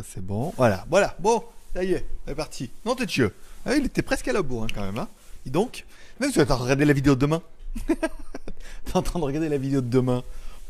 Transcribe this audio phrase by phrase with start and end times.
[0.00, 0.54] Ça c'est bon.
[0.56, 1.14] Voilà, voilà.
[1.18, 2.70] Bon, ça y est, c'est parti.
[2.86, 3.34] Non, t'es chieux.
[3.66, 4.96] Ah, il était presque à la bourre hein, quand même.
[4.96, 5.08] Hein.
[5.44, 5.84] Et donc,
[6.18, 7.42] même si tu es en train de regarder la vidéo de demain.
[7.86, 10.22] T'es en train de regarder la vidéo de demain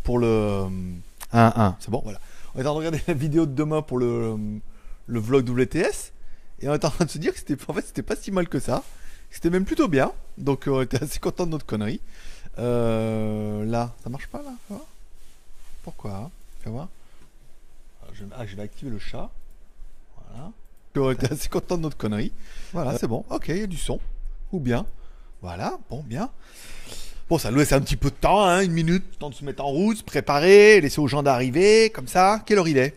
[0.02, 0.66] pour le
[1.32, 1.74] 1-1.
[1.78, 2.18] C'est bon, voilà.
[2.54, 4.36] On est en train de regarder la vidéo de demain pour le,
[5.06, 6.10] le vlog WTS.
[6.58, 8.32] Et on est en train de se dire que c'était en fait c'était pas si
[8.32, 8.82] mal que ça.
[9.30, 10.10] C'était même plutôt bien.
[10.38, 12.00] Donc on était assez content de notre connerie.
[12.58, 14.76] Euh, là, ça marche pas là
[15.84, 16.32] Pourquoi?
[16.64, 16.88] Fais voir.
[18.10, 19.30] Ah, je, ah, je vais activer le chat.
[20.16, 20.52] Voilà.
[20.96, 22.32] On était assez content de notre connerie.
[22.72, 23.24] Voilà, c'est bon.
[23.30, 24.00] Ok, il y a du son.
[24.52, 24.86] Ou bien.
[25.42, 26.30] Voilà, bon, bien.
[27.28, 29.44] Bon, ça nous laisse un petit peu de temps, hein, une minute, temps de se
[29.44, 32.42] mettre en route, se préparer, laisser aux gens d'arriver, comme ça.
[32.44, 32.96] Quelle heure il est?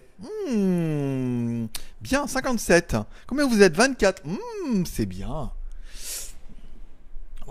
[0.49, 1.67] Hmm,
[2.01, 2.97] Bien, 57.
[3.27, 3.75] Combien vous êtes?
[3.75, 4.23] 24.
[4.25, 5.51] Hmm, c'est bien.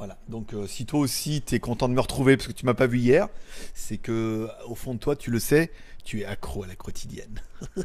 [0.03, 2.67] Voilà, donc euh, si toi aussi tu es content de me retrouver parce que tu
[2.67, 3.29] m'as pas vu hier,
[3.73, 5.71] c'est que au fond de toi tu le sais,
[6.03, 7.41] tu es accro à la quotidienne.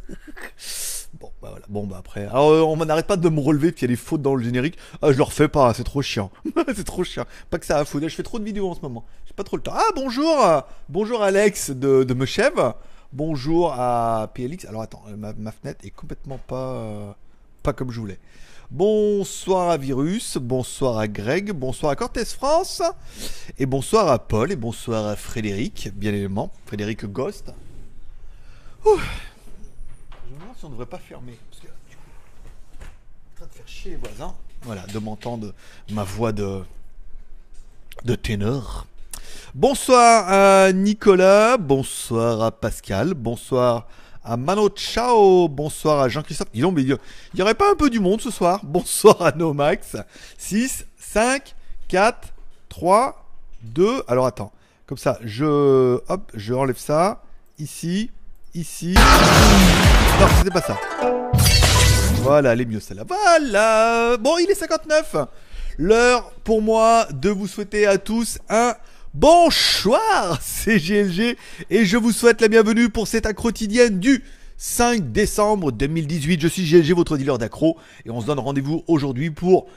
[1.14, 3.82] bon bah voilà, bon bah après, alors euh, on n'arrête pas de me relever puis
[3.82, 4.80] il y a des fautes dans le générique.
[5.04, 6.32] Ah je le refais pas, c'est trop chiant,
[6.76, 7.26] c'est trop chiant.
[7.52, 9.44] Pas que ça a foutre, je fais trop de vidéos en ce moment, j'ai pas
[9.44, 9.76] trop le temps.
[9.76, 12.74] Ah bonjour, euh, bonjour Alex de, de Mechève,
[13.14, 14.66] bonjour à PLX.
[14.66, 17.16] Alors attends, ma, ma fenêtre est complètement pas
[17.62, 18.18] pas comme je voulais.
[18.70, 22.82] Bonsoir à Virus, bonsoir à Greg, bonsoir à Cortez France,
[23.58, 27.54] et bonsoir à Paul, et bonsoir à Frédéric, bien évidemment, Frédéric Ghost.
[28.84, 28.96] Je me
[30.38, 32.02] demande si on ne devrait pas fermer, parce que du coup,
[33.32, 35.54] en train de faire chier les voisins, voilà, de m'entendre
[35.92, 36.62] ma voix de,
[38.04, 38.86] de ténor.
[39.56, 43.88] Bonsoir à Nicolas, bonsoir à Pascal, bonsoir
[44.28, 46.50] à Mano Ciao, bonsoir à Jean-Christophe.
[46.54, 46.98] Mais il
[47.34, 48.60] n'y aurait pas un peu du monde ce soir?
[48.64, 49.96] Bonsoir à Nomax.
[50.38, 51.56] 6, 5,
[51.88, 52.28] 4,
[52.68, 53.26] 3,
[53.64, 54.04] 2.
[54.08, 54.52] Alors attends,
[54.86, 56.00] comme ça, je.
[56.10, 57.24] Hop, je enlève ça.
[57.58, 58.12] Ici,
[58.54, 58.96] ici.
[60.20, 60.78] Non, c'était pas ça.
[62.22, 63.04] Voilà, elle est mieux celle-là.
[63.08, 65.16] Voilà Bon, il est 59.
[65.78, 68.74] L'heure pour moi de vous souhaiter à tous un
[69.14, 71.38] Bonsoir, c'est GLG
[71.70, 74.24] et je vous souhaite la bienvenue pour cette accro quotidienne du
[74.58, 76.42] 5 décembre 2018.
[76.42, 79.68] Je suis GLG, votre dealer d'accro et on se donne rendez-vous aujourd'hui pour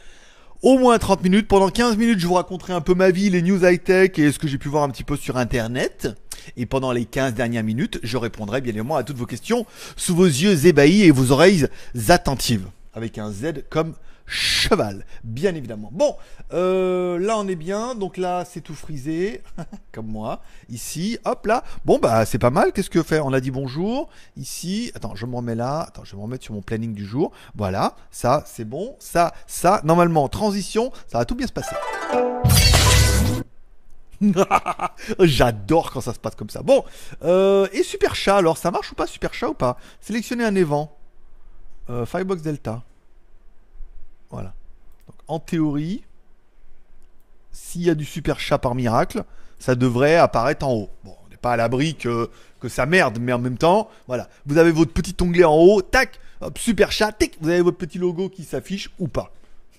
[0.62, 1.46] au moins 30 minutes.
[1.46, 4.38] Pendant 15 minutes, je vous raconterai un peu ma vie, les news high-tech et ce
[4.38, 6.08] que j'ai pu voir un petit peu sur Internet.
[6.56, 9.64] Et pendant les 15 dernières minutes, je répondrai bien évidemment à toutes vos questions
[9.96, 11.66] sous vos yeux ébahis et vos oreilles
[12.08, 12.66] attentives.
[12.94, 13.94] Avec un Z comme
[14.30, 15.90] cheval, bien évidemment.
[15.92, 16.16] Bon,
[16.52, 19.42] euh, là on est bien, donc là c'est tout frisé,
[19.92, 20.40] comme moi.
[20.68, 21.64] Ici, hop là.
[21.84, 24.08] Bon bah c'est pas mal, qu'est-ce que faire On a dit bonjour.
[24.36, 27.04] Ici, attends, je me remets là, attends, je vais me remettre sur mon planning du
[27.04, 27.32] jour.
[27.56, 31.76] Voilà, ça c'est bon, ça, ça, normalement, transition, ça va tout bien se passer.
[35.18, 36.62] J'adore quand ça se passe comme ça.
[36.62, 36.84] Bon,
[37.24, 39.76] euh, et Super Chat, alors ça marche ou pas Super Chat ou pas?
[40.00, 40.96] Sélectionner un évent.
[41.88, 42.82] Euh, Firebox Delta.
[44.30, 44.54] Voilà.
[45.06, 46.02] Donc, en théorie,
[47.52, 49.24] s'il y a du super chat par miracle,
[49.58, 50.90] ça devrait apparaître en haut.
[51.04, 52.30] Bon, on n'est pas à l'abri que,
[52.60, 54.28] que ça merde, mais en même temps, voilà.
[54.46, 57.78] Vous avez votre petit onglet en haut, tac, hop, super chat, tic, vous avez votre
[57.78, 59.32] petit logo qui s'affiche ou pas.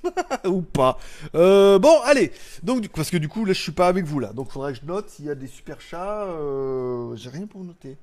[0.46, 0.98] ou pas.
[1.36, 2.32] Euh, bon, allez.
[2.64, 4.34] Donc, parce que du coup, là, je suis pas avec vous là.
[4.34, 6.24] Donc, faudrait que je note s'il y a des super chats.
[6.24, 7.98] Euh, J'ai rien pour noter.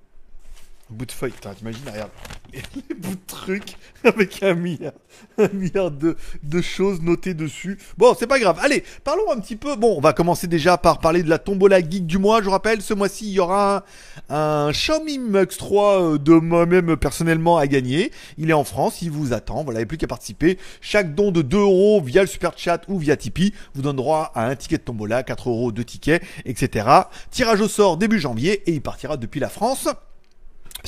[0.91, 2.11] Bout de feuille, putain, t'imagines, regarde,
[2.55, 4.95] les, bouts de trucs avec un milliard,
[5.37, 6.17] un milliard de,
[6.63, 7.79] choses notées dessus.
[7.99, 8.59] Bon, c'est pas grave.
[8.63, 9.77] Allez, parlons un petit peu.
[9.77, 12.41] Bon, on va commencer déjà par parler de la tombola geek du mois.
[12.41, 13.85] Je vous rappelle, ce mois-ci, il y aura
[14.31, 18.11] un, un Xiaomi Mux 3 euh, de moi-même personnellement à gagner.
[18.39, 19.65] Il est en France, il vous attend.
[19.65, 20.57] Voilà, il n'y a plus qu'à participer.
[20.81, 24.33] Chaque don de 2 euros via le super chat ou via Tipeee vous donne droit
[24.35, 26.89] à un ticket de tombola, 4 euros de tickets, etc.
[27.31, 29.89] Tirage au sort début janvier et il partira depuis la France.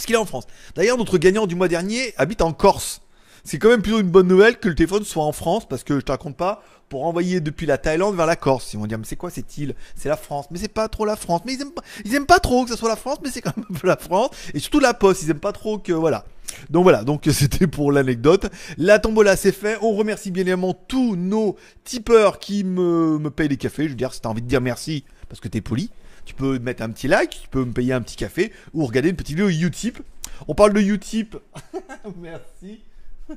[0.01, 0.47] Parce qu'il est en France.
[0.77, 3.03] D'ailleurs, notre gagnant du mois dernier habite en Corse.
[3.45, 5.97] C'est quand même plutôt une bonne nouvelle que le téléphone soit en France, parce que
[5.97, 8.73] je te raconte pas, pour envoyer depuis la Thaïlande vers la Corse.
[8.73, 9.75] Ils vont dire, mais c'est quoi cette île?
[9.95, 10.47] C'est la France.
[10.51, 11.43] Mais c'est pas trop la France.
[11.45, 13.43] Mais ils aiment pas, ils aiment pas trop que ça soit la France, mais c'est
[13.43, 14.31] quand même la France.
[14.55, 16.25] Et surtout la poste, ils aiment pas trop que, voilà.
[16.71, 18.51] Donc voilà, donc c'était pour l'anecdote.
[18.79, 19.77] La tombola c'est fait.
[19.83, 23.85] On remercie bien évidemment tous nos tipeurs qui me, me payent des cafés.
[23.85, 25.91] Je veux dire, si t'as envie de dire merci, parce que t'es poli,
[26.31, 29.09] tu peux mettre un petit like, tu peux me payer un petit café ou regarder
[29.09, 29.99] une petite vidéo Utip.
[30.47, 31.37] On parle de Utip.
[32.19, 32.83] Merci.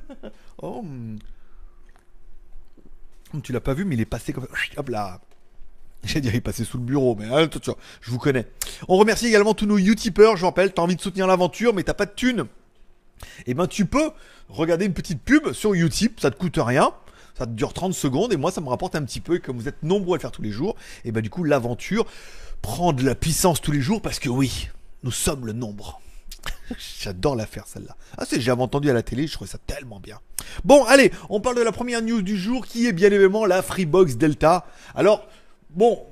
[0.62, 0.82] oh.
[0.82, 1.16] Hmm.
[3.42, 4.46] Tu l'as pas vu, mais il est passé comme
[4.76, 5.20] Hop là.
[6.04, 7.50] J'ai dit, il est passé sous le bureau, mais hein,
[8.00, 8.46] je vous connais.
[8.86, 10.36] On remercie également tous nos Utipeurs.
[10.36, 12.44] Je vous rappelle, t'as envie de soutenir l'aventure, mais t'as pas de thunes.
[13.46, 14.12] Eh ben, tu peux
[14.48, 16.92] regarder une petite pub sur Utip, ça te coûte rien
[17.36, 19.56] ça te dure 30 secondes et moi ça me rapporte un petit peu et comme
[19.56, 22.06] vous êtes nombreux à le faire tous les jours, et ben du coup l'aventure
[22.64, 24.70] prend de la puissance tous les jours parce que oui,
[25.02, 26.00] nous sommes le nombre.
[26.98, 27.94] J'adore la faire celle-là.
[28.16, 30.18] Ah c'est j'avais entendu à la télé, je trouvais ça tellement bien.
[30.64, 33.60] Bon allez, on parle de la première news du jour qui est bien évidemment la
[33.60, 34.64] Freebox Delta.
[34.94, 35.28] Alors
[35.68, 36.06] bon,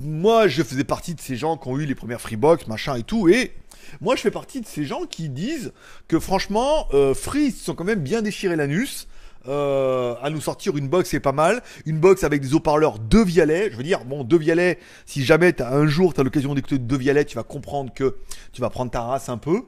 [0.00, 3.04] moi je faisais partie de ces gens qui ont eu les premières Freebox, machin et
[3.04, 3.52] tout, et
[4.00, 5.72] moi je fais partie de ces gens qui disent
[6.08, 9.06] que franchement, euh, Free sont quand même bien déchirés l'anus.
[9.46, 11.62] Euh, à nous sortir une box c'est pas mal.
[11.86, 15.60] Une box avec des haut-parleurs de Vialet je veux dire bon de Vialet si jamais
[15.60, 18.16] as un jour tu as l'occasion d'écouter de Vialet tu vas comprendre que
[18.52, 19.64] tu vas prendre ta race un peu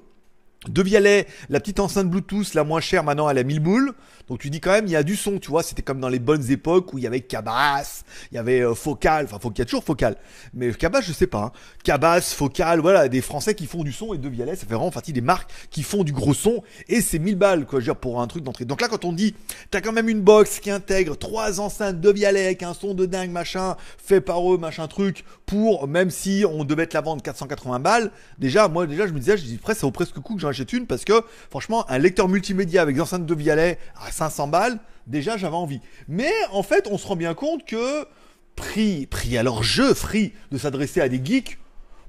[0.69, 3.93] de Vialet, la petite enceinte Bluetooth la moins chère maintenant elle a 1000 boules.
[4.29, 6.09] Donc tu dis quand même il y a du son, tu vois, c'était comme dans
[6.09, 9.59] les bonnes époques où il y avait Cabas, il y avait euh, Focal, enfin il
[9.59, 10.17] y a toujours Focal.
[10.53, 11.39] Mais Cabas je sais pas.
[11.39, 11.53] Hein.
[11.85, 14.91] Cabas, Focal, voilà, des Français qui font du son et De Vialet, ça fait vraiment
[14.91, 17.93] partie des marques qui font du gros son et c'est 1000 balles quoi, je veux
[17.93, 18.65] dire pour un truc d'entrée.
[18.65, 19.35] Donc là quand on dit
[19.71, 23.07] t'as quand même une box qui intègre trois enceintes De Vialet avec un son de
[23.07, 27.23] dingue machin, fait par eux machin truc pour même si on devait te la vendre
[27.23, 30.35] 480 balles, déjà moi déjà je me disais je dis presque ça vaut presque coup
[30.35, 34.11] que achète une parce que franchement un lecteur multimédia avec des enceintes De Vialet à
[34.11, 35.81] 500 balles, déjà j'avais envie.
[36.09, 38.07] Mais en fait, on se rend bien compte que
[38.55, 41.59] prix, prix alors jeu, free de s'adresser à des geeks.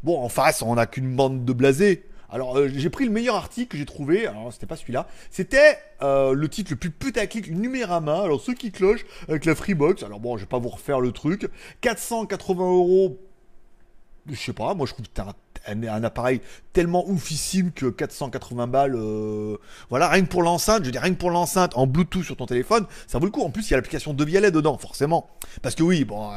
[0.04, 2.06] Bon, en face, on n'a qu'une bande de blasés.
[2.30, 5.78] Alors euh, j'ai pris le meilleur article que j'ai trouvé, alors c'était pas celui-là, c'était
[6.01, 10.19] euh, le titre le plus putaclic Numérama, alors ceux qui clochent avec la Freebox, alors
[10.19, 11.50] bon je vais pas vous refaire le truc,
[11.80, 13.18] 480 euros
[14.30, 15.12] je sais pas, moi je trouve que
[15.65, 16.42] un, appareil
[16.74, 19.57] tellement oufissime que 480 balles, euh,
[19.89, 22.45] voilà, rien que pour l'enceinte, je dire, rien que pour l'enceinte en Bluetooth sur ton
[22.45, 23.42] téléphone, ça vaut le coup.
[23.42, 25.30] En plus, il y a l'application de Vialet dedans, forcément.
[25.62, 26.36] Parce que oui, bon, euh,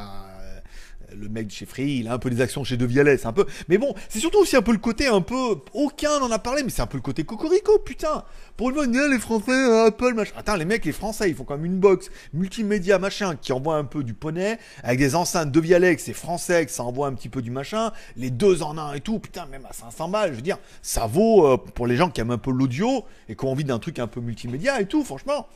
[1.19, 3.27] le mec de chez Free, il a un peu des actions chez De Vialet, c'est
[3.27, 3.47] un peu.
[3.69, 5.57] Mais bon, c'est surtout aussi un peu le côté un peu.
[5.75, 8.25] Aucun n'en a parlé, mais c'est un peu le côté cocorico, putain.
[8.57, 10.33] Pour une fois, les Français, Apple, machin.
[10.37, 13.77] Attends, les mecs, les Français, ils font quand même une box multimédia, machin, qui envoie
[13.77, 17.15] un peu du poney, avec des enceintes De Vialet, c'est français, que ça envoie un
[17.15, 20.31] petit peu du machin, les deux en un et tout, putain, même à 500 balles,
[20.31, 23.37] je veux dire, ça vaut euh, pour les gens qui aiment un peu l'audio et
[23.37, 25.47] qui ont envie d'un truc un peu multimédia et tout, franchement.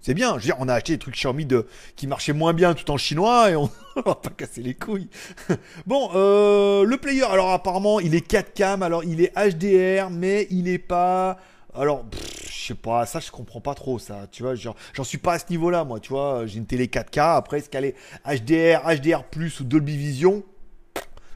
[0.00, 0.30] C'est bien.
[0.32, 1.66] Je veux dire, on a acheté des trucs Xiaomi de,
[1.96, 5.08] qui marchaient moins bien tout en chinois et on, va pas casser les couilles.
[5.86, 10.46] bon, euh, le player, alors apparemment, il est 4 cam, alors il est HDR, mais
[10.50, 11.38] il est pas.
[11.74, 12.04] Alors,
[12.48, 15.38] je sais pas, ça je comprends pas trop ça, tu vois, j'en suis pas à
[15.38, 17.94] ce niveau-là, moi, tu vois, j'ai une télé 4K, après, est-ce qu'elle est
[18.26, 19.22] HDR, HDR+,
[19.60, 20.42] ou Dolby Vision?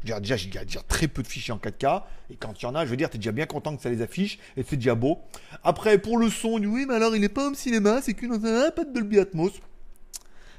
[0.04, 2.02] Déjà, j'ai déjà très peu de fichiers en 4K.
[2.30, 3.90] Et quand il y en a, je veux dire, t'es déjà bien content que ça
[3.90, 4.38] les affiche.
[4.56, 5.18] Et c'est déjà beau.
[5.62, 8.84] Après, pour le son, oui, mais alors il est pas au cinéma, c'est qu'une pas
[8.84, 9.52] de Dolby Atmos.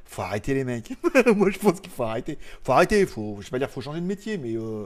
[0.05, 0.93] Faut arrêter les mecs.
[1.35, 2.37] Moi, je pense qu'il faut arrêter.
[2.63, 3.05] Faut arrêter.
[3.05, 4.85] Faut, je vais pas dire faut changer de métier, mais euh,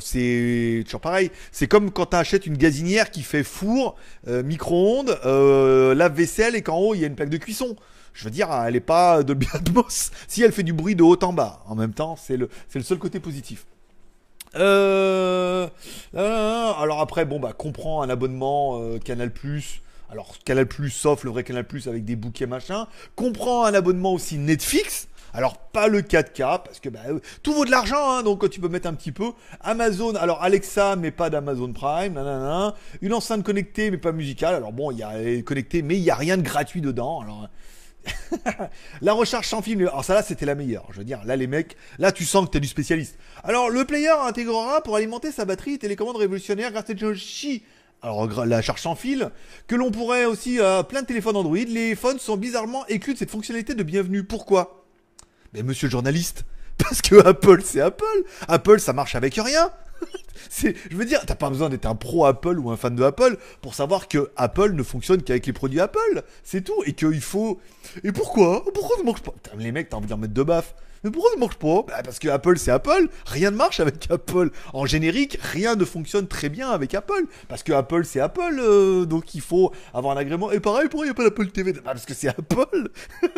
[0.00, 1.30] c'est toujours pareil.
[1.52, 3.96] C'est comme quand tu achètes une gazinière qui fait four,
[4.26, 7.76] euh, micro-ondes, euh, lave-vaisselle et qu'en haut il y a une plaque de cuisson.
[8.14, 10.10] Je veux dire, elle est pas Dolby Atmos.
[10.28, 12.48] Si elle fait du bruit de haut en bas, en même temps, c'est le
[12.82, 13.64] seul côté positif.
[14.56, 15.68] Euh,
[16.14, 19.82] euh, alors après, bon bah comprend un abonnement euh, Canal Plus.
[20.10, 22.86] Alors Canal Plus, sauf le vrai Canal Plus avec des bouquets machin.
[23.16, 25.08] Comprend un abonnement aussi Netflix.
[25.34, 27.00] Alors pas le 4K parce que bah,
[27.42, 29.32] tout vaut de l'argent, hein, donc tu peux mettre un petit peu.
[29.60, 32.74] Amazon, alors Alexa mais pas d'Amazon Prime, nanana.
[33.02, 34.54] une enceinte connectée mais pas musicale.
[34.54, 37.20] Alors bon, il y a connecté mais il y a rien de gratuit dedans.
[37.20, 37.48] Alors
[39.00, 39.80] la recharge sans fil.
[39.80, 40.86] Alors ça là c'était la meilleure.
[40.92, 43.18] Je veux dire, là les mecs, là tu sens que t'es du spécialiste.
[43.44, 47.62] Alors le player intégrera pour alimenter sa batterie télécommande révolutionnaire grâce à technologie.
[48.02, 49.30] Alors la charge sans fil,
[49.66, 53.18] que l'on pourrait aussi euh, plein de téléphones Android, les phones sont bizarrement exclus de
[53.18, 54.22] cette fonctionnalité de bienvenue.
[54.22, 54.84] Pourquoi?
[55.52, 56.44] Mais monsieur le journaliste,
[56.78, 58.24] parce que Apple c'est Apple.
[58.46, 59.70] Apple ça marche avec rien.
[60.90, 63.36] je veux dire, t'as pas besoin d'être un pro Apple ou un fan de Apple
[63.60, 66.22] pour savoir que Apple ne fonctionne qu'avec les produits Apple.
[66.42, 66.82] C'est tout.
[66.86, 67.60] Et qu'il faut.
[68.04, 68.64] Et pourquoi?
[68.72, 69.32] Pourquoi ça marche pas?
[69.58, 70.74] Les mecs, t'as envie d'en mettre de baffe.
[71.04, 71.82] Mais pourquoi ça marche pas?
[71.86, 74.50] Bah Parce que Apple c'est Apple, rien ne marche avec Apple.
[74.72, 77.26] En générique, rien ne fonctionne très bien avec Apple.
[77.48, 80.50] Parce que Apple c'est Apple, euh, donc il faut avoir un agrément.
[80.50, 82.90] Et pareil, pourquoi il n'y a pas l'Apple TV bah Parce que c'est Apple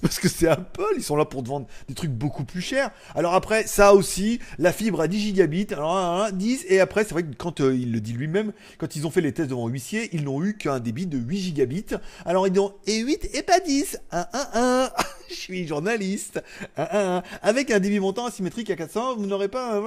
[0.02, 2.90] Parce que c'est Apple, ils sont là pour te vendre des trucs beaucoup plus chers.
[3.14, 7.22] Alors après, ça aussi, la fibre à 10 gigabits, alors 10, et après, c'est vrai
[7.22, 10.08] que quand euh, il le dit lui-même, quand ils ont fait les tests devant huissier,
[10.12, 11.86] ils n'ont eu qu'un débit de 8 gigabits.
[12.24, 13.98] Alors ils ont et 8 et pas 10.
[14.10, 14.90] 1, 1, 1.
[15.30, 16.42] Je suis journaliste.
[16.76, 17.22] 1, 1, 1.
[17.42, 19.78] Avec un débit montant asymétrique à 400, vous n'aurez pas.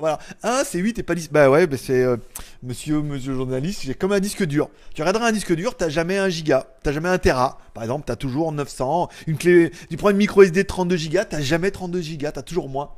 [0.00, 0.18] Voilà.
[0.42, 1.30] 1, c'est 8 et pas 10.
[1.30, 2.16] Bah ouais, bah c'est euh,
[2.62, 4.68] monsieur, monsieur journaliste, j'ai comme un disque dur.
[4.94, 7.58] Tu regarderas un disque dur, t'as jamais un giga, t'as jamais un Tera.
[7.74, 11.18] Par exemple, t'as toujours 900, une clé, tu prends une micro SD de 32 Go,
[11.28, 12.90] t'as jamais 32 Go, t'as toujours moins.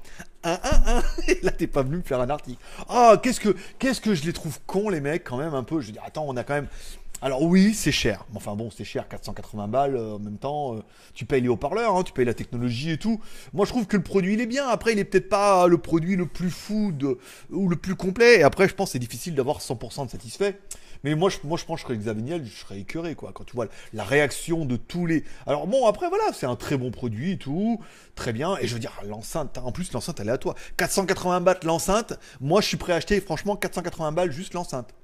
[0.42, 0.57] 1, 1,
[0.97, 2.59] 1, et là t'es pas venu me faire un article.
[2.88, 5.80] Oh, qu'est-ce que, qu'est-ce que je les trouve cons les mecs quand même un peu.
[5.80, 6.69] Je veux dire, attends, on a quand même,
[7.23, 8.25] Alors oui, c'est cher.
[8.35, 10.77] Enfin bon, c'est cher, 480 balles euh, en même temps.
[10.77, 10.81] euh,
[11.12, 13.21] tu payes les haut-parleurs, hein, tu payes la technologie et tout.
[13.53, 14.67] Moi, je trouve que le produit, il est bien.
[14.69, 17.19] Après, il est peut-être pas le produit le plus fou de-
[17.50, 18.39] ou le plus complet.
[18.41, 20.59] Et après, je pense c'est difficile d'avoir 100% de satisfait.
[21.05, 23.33] Mais moi, je, moi, je pense que je serais Xavier je serais écœuré, quoi.
[23.35, 25.25] Quand tu vois la réaction de tous les.
[25.47, 27.81] Alors bon, après, voilà, c'est un très bon produit et tout.
[28.15, 28.57] Très bien.
[28.62, 30.55] Et je veux dire, l'enceinte, en plus, l'enceinte, elle est à toi.
[30.79, 32.19] 480 bahts l'enceinte.
[32.41, 34.95] Moi, je suis prêt à acheter, franchement, 480 balles juste l'enceinte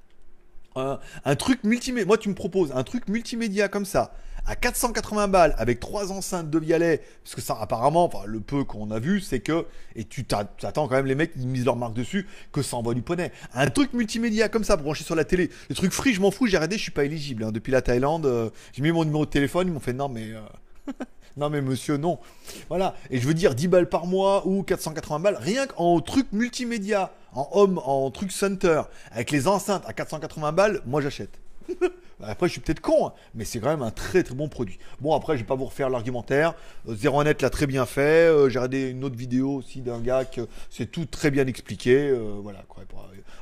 [1.25, 2.05] un, truc multimédia.
[2.07, 4.13] Moi, tu me proposes un truc multimédia comme ça,
[4.45, 8.63] à 480 balles, avec trois enceintes de Vialet, parce que ça, apparemment, enfin, le peu
[8.63, 9.65] qu'on a vu, c'est que,
[9.95, 12.77] et tu t'a- t'attends quand même les mecs, ils misent leur marque dessus, que ça
[12.77, 13.31] envoie du poney.
[13.53, 15.49] Un truc multimédia comme ça, branché sur la télé.
[15.69, 17.43] Les trucs free, je m'en fous, j'ai arrêté, je suis pas éligible.
[17.43, 17.51] hein.
[17.51, 20.31] Depuis la Thaïlande, euh, j'ai mis mon numéro de téléphone, ils m'ont fait non, mais.
[20.31, 20.39] euh,
[21.37, 22.19] Non mais monsieur, non.
[22.67, 22.95] Voilà.
[23.11, 27.11] Et je veux dire 10 balles par mois ou 480 balles, rien qu'en truc multimédia,
[27.33, 31.39] en home, en truc center, avec les enceintes à 480 balles, moi j'achète.
[32.23, 34.79] Après, je suis peut-être con, hein, mais c'est quand même un très très bon produit.
[35.01, 36.55] Bon, après, je vais pas vous refaire l'argumentaire.
[36.89, 38.27] Euh, Zero Net l'a très bien fait.
[38.27, 40.41] Euh, J'ai regardé une autre vidéo aussi d'un gars que
[40.71, 42.09] c'est tout très bien expliqué.
[42.09, 42.83] Euh, voilà, quoi.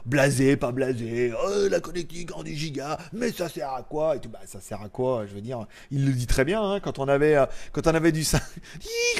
[0.05, 1.33] Blasé, pas blasé.
[1.33, 4.61] Oh, la connectique en 10 gigas, mais ça sert à quoi Et tout, bah, ça
[4.61, 6.61] sert à quoi Je veux dire, il le dit très bien.
[6.61, 8.39] hein, quand on avait, euh, quand on avait du 5,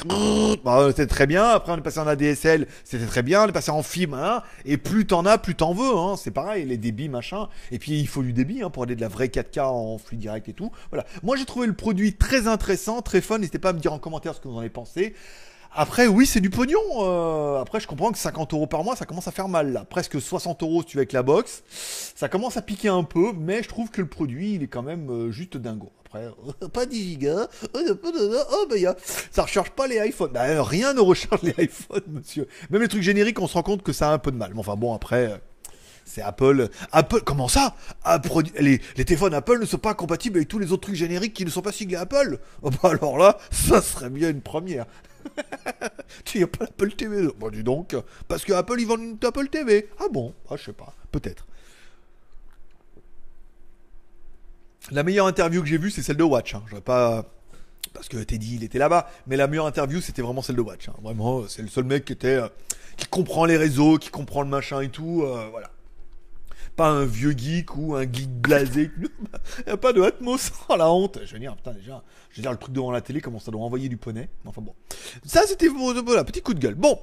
[0.64, 1.44] bah, c'était très bien.
[1.44, 3.44] Après, on est passé en ADSL, c'était très bien.
[3.46, 5.98] On est passé en fibre, hein, et plus t'en as, plus t'en veux.
[5.98, 7.50] Hein, c'est pareil, les débits, machin.
[7.72, 10.18] Et puis, il faut du débit hein, pour aller de la vraie 4K en flux
[10.18, 10.72] direct et tout.
[10.92, 11.06] Voilà.
[11.24, 13.40] Moi, j'ai trouvé le produit très intéressant, très fun.
[13.40, 15.16] N'hésitez pas à me dire en commentaire ce que vous en avez pensé.
[15.78, 16.80] Après, oui, c'est du pognon.
[17.00, 19.84] euh, après, je comprends que 50 euros par mois, ça commence à faire mal là.
[19.84, 21.64] Presque 60 euros si tu veux avec la box.
[22.16, 24.84] Ça commence à piquer un peu, mais je trouve que le produit, il est quand
[24.84, 25.92] même euh, juste dingo.
[26.06, 26.30] Après,
[26.74, 27.48] pas 10 gigas.
[27.74, 27.80] Oh,
[28.54, 28.76] oh, bah,
[29.32, 30.32] ça recharge pas les iPhones.
[30.32, 32.48] Bah, euh, rien ne recharge les iPhones, monsieur.
[32.70, 34.52] Même les trucs génériques, on se rend compte que ça a un peu de mal.
[34.54, 35.32] Mais enfin bon, après.
[35.32, 35.38] euh,
[36.06, 36.70] c'est Apple.
[36.94, 37.76] Apple, comment ça?
[38.04, 38.22] Ah,
[38.60, 41.50] les téléphones Apple ne sont pas compatibles avec tous les autres trucs génériques qui ne
[41.50, 42.40] sont pas siglés Apple.
[42.62, 44.86] Oh, bah alors là, ça serait bien une première.
[46.26, 47.96] tu n'as pas l'Apple TV Bon, dis donc.
[48.28, 49.90] Parce que Apple, ils vendent une Apple TV.
[50.00, 50.34] Ah bon?
[50.50, 50.94] Ah, je sais pas.
[51.12, 51.46] Peut-être.
[54.92, 56.54] La meilleure interview que j'ai vue, c'est celle de Watch.
[56.56, 56.64] Hein.
[56.68, 57.26] J'aurais pas.
[57.94, 59.10] Parce que Teddy, il était là-bas.
[59.28, 60.90] Mais la meilleure interview, c'était vraiment celle de Watch.
[60.90, 60.94] hein.
[61.02, 62.36] Vraiment, c'est le seul mec qui était.
[62.36, 62.48] euh,
[62.98, 65.24] qui comprend les réseaux, qui comprend le machin et tout.
[65.24, 65.70] euh, voilà.
[66.76, 68.92] Pas un vieux geek ou un geek blasé.
[69.66, 70.52] Il a pas de Atmos.
[70.70, 71.20] Oh la honte.
[71.24, 72.04] Je veux dire, putain, déjà.
[72.32, 74.30] Je veux dire, le truc devant la télé, comment ça doit envoyer du poney.
[74.46, 74.74] Enfin bon.
[75.26, 76.76] Ça, c'était voilà, petit coup de gueule.
[76.76, 77.00] Bon.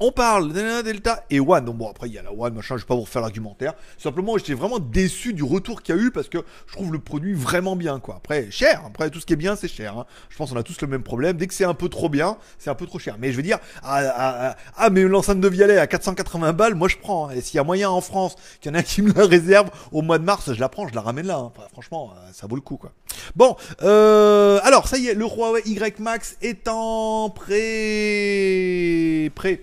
[0.00, 1.64] On parle de Delta et One.
[1.64, 3.74] Donc bon, après, il y a la One, machin, je vais pas vous refaire l'argumentaire.
[3.98, 6.98] Simplement, j'étais vraiment déçu du retour qu'il y a eu parce que je trouve le
[6.98, 8.16] produit vraiment bien, quoi.
[8.16, 8.82] Après, cher.
[8.86, 9.98] Après, tout ce qui est bien, c'est cher.
[9.98, 10.06] hein.
[10.28, 11.36] Je pense qu'on a tous le même problème.
[11.36, 13.16] Dès que c'est un peu trop bien, c'est un peu trop cher.
[13.18, 16.88] Mais je veux dire, ah, ah, ah, mais l'enceinte de Vialet à 480 balles, moi
[16.88, 17.28] je prends.
[17.28, 17.32] hein.
[17.34, 19.70] Et s'il y a moyen en France qu'il y en a qui me la réserve
[19.92, 21.38] au mois de mars, je la prends, je la ramène là.
[21.38, 21.52] hein.
[21.72, 22.92] Franchement, euh, ça vaut le coup, quoi.
[23.34, 29.30] Bon, euh, alors ça y est, le Huawei Y Max est en pré...
[29.34, 29.56] pré...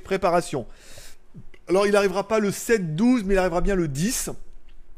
[1.68, 4.32] Alors il arrivera pas le 7-12, mais il arrivera bien le 10.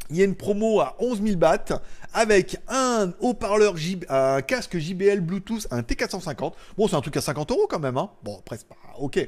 [0.10, 1.82] Il y a une promo à 11 000 bahts
[2.14, 3.76] avec un haut-parleur,
[4.10, 6.54] un casque JBL Bluetooth, un T450.
[6.78, 7.98] Bon, c'est un truc à 50 euros quand même.
[7.98, 8.10] Hein.
[8.24, 8.76] Bon, c'est pas...
[9.00, 9.20] Ok.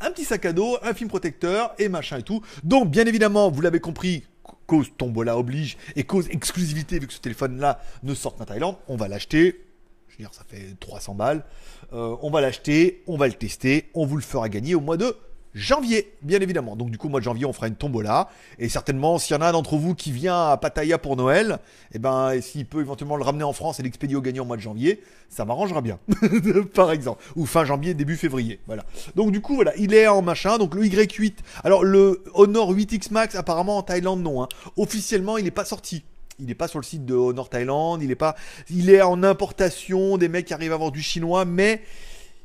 [0.00, 2.42] Un petit sac à dos, un film protecteur et machin et tout.
[2.64, 4.24] Donc, bien évidemment, vous l'avez compris,
[4.66, 8.96] cause tombola oblige et cause exclusivité, vu que ce téléphone-là ne sort qu'en Thaïlande, on
[8.96, 9.62] va l'acheter.
[10.08, 11.44] Je veux dire, ça fait 300 balles.
[11.92, 14.96] Euh, on va l'acheter, on va le tester, on vous le fera gagner au mois
[14.96, 15.16] de
[15.54, 16.76] janvier, bien évidemment.
[16.76, 18.28] Donc du coup, au mois de janvier, on fera une tombola.
[18.58, 21.58] Et certainement, s'il y en a d'entre vous qui vient à Pattaya pour Noël,
[21.94, 24.58] et ben, s'il peut éventuellement le ramener en France et l'expédier au gagnant au mois
[24.58, 25.00] de janvier,
[25.30, 25.98] ça m'arrangera bien.
[26.74, 27.24] Par exemple.
[27.36, 28.60] Ou fin janvier, début février.
[28.66, 28.84] Voilà.
[29.14, 30.58] Donc du coup, voilà, il est en machin.
[30.58, 31.36] Donc le Y8.
[31.64, 34.42] Alors le Honor 8X Max, apparemment en Thaïlande, non.
[34.42, 34.48] hein.
[34.76, 36.04] Officiellement, il n'est pas sorti.
[36.38, 38.36] Il n'est pas sur le site de Honor Thaïlande, il est pas,
[38.68, 41.82] il est en importation, des mecs qui arrivent à avoir du chinois, mais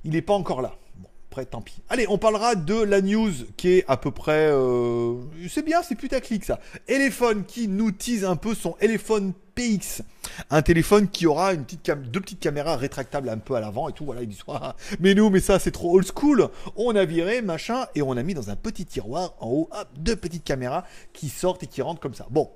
[0.05, 0.75] il n'est pas encore là.
[0.97, 1.81] Bon, après, tant pis.
[1.89, 5.15] Allez, on parlera de la news qui est à peu près, euh,
[5.49, 6.59] c'est bien, c'est putaclic ça.
[6.87, 10.03] Elephone qui nous tease un peu son Elephone PX,
[10.49, 13.89] un téléphone qui aura une petite cam- deux petites caméras rétractables un peu à l'avant
[13.89, 14.05] et tout.
[14.05, 16.47] Voilà, ils disent ah, mais nous, mais ça c'est trop old school.
[16.77, 20.15] On a viré machin et on a mis dans un petit tiroir en haut, deux
[20.15, 22.27] petites caméras qui sortent et qui rentrent comme ça.
[22.29, 22.49] Bon,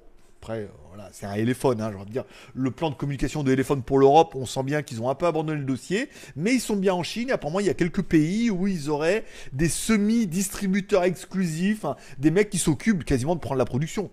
[0.46, 2.24] après, euh, voilà, c'est un téléphone, hein, envie de dire.
[2.54, 5.26] Le plan de communication de téléphone pour l'Europe, on sent bien qu'ils ont un peu
[5.26, 7.32] abandonné le dossier, mais ils sont bien en Chine.
[7.32, 12.52] Apparemment, il y a quelques pays où ils auraient des semi-distributeurs exclusifs, hein, des mecs
[12.52, 14.12] qui s'occupent quasiment de prendre la production.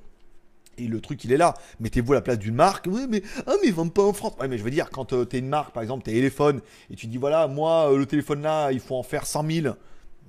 [0.78, 1.52] Et le truc, il est là.
[1.80, 2.86] Mettez-vous à la place d'une marque.
[2.86, 4.32] Ouais, mais, ah, mais ils vendent pas en France.
[4.48, 7.08] Mais je veux dire, quand tu t'es une marque, par exemple, t'es téléphone, et tu
[7.08, 9.74] dis, voilà, moi, euh, le téléphone là, il faut en faire 100 000.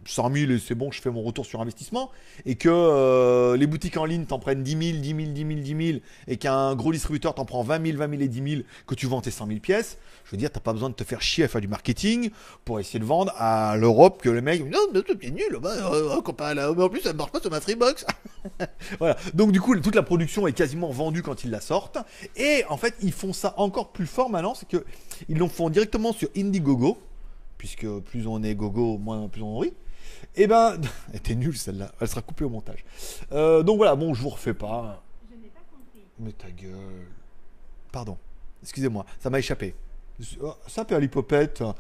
[0.06, 2.12] 100 000 et c'est bon, je fais mon retour sur investissement,
[2.46, 5.78] et que euh, les boutiques en ligne t'en prennent 10 000, 10 000, 10 000,
[5.78, 8.62] 10 000, et qu'un gros distributeur t'en prend 20 000, 20 000 et 10 000,
[8.88, 11.04] que tu vends tes 100 000 pièces, je veux dire, t'as pas besoin de te
[11.04, 12.30] faire chier à faire du marketing
[12.66, 16.22] pour essayer de vendre à l'Europe que le mec, non, mais c'est nul, bah, euh,
[16.56, 18.06] mais en plus ça marche pas sur ma Freebox.
[19.00, 19.18] voilà.
[19.34, 21.98] Donc du coup, toute la production est quasiment vendue quand ils la sortent,
[22.36, 24.84] et en fait, ils font ça encore plus fort maintenant, c'est que
[25.30, 26.98] ils l'ont font directement sur Indiegogo,
[27.58, 29.74] puisque plus on est gogo, moins plus on rit.
[30.36, 30.79] Et eh ben,
[31.10, 32.84] elle était nulle celle-là, elle sera coupée au montage.
[33.32, 35.03] Euh, donc voilà, bon, je vous refais pas.
[35.29, 36.03] Je n'ai pas compris.
[36.20, 37.08] Mais ta gueule.
[37.91, 38.17] Pardon,
[38.62, 39.75] excusez-moi, ça m'a échappé.
[40.67, 41.63] Ça peut l'hypopète.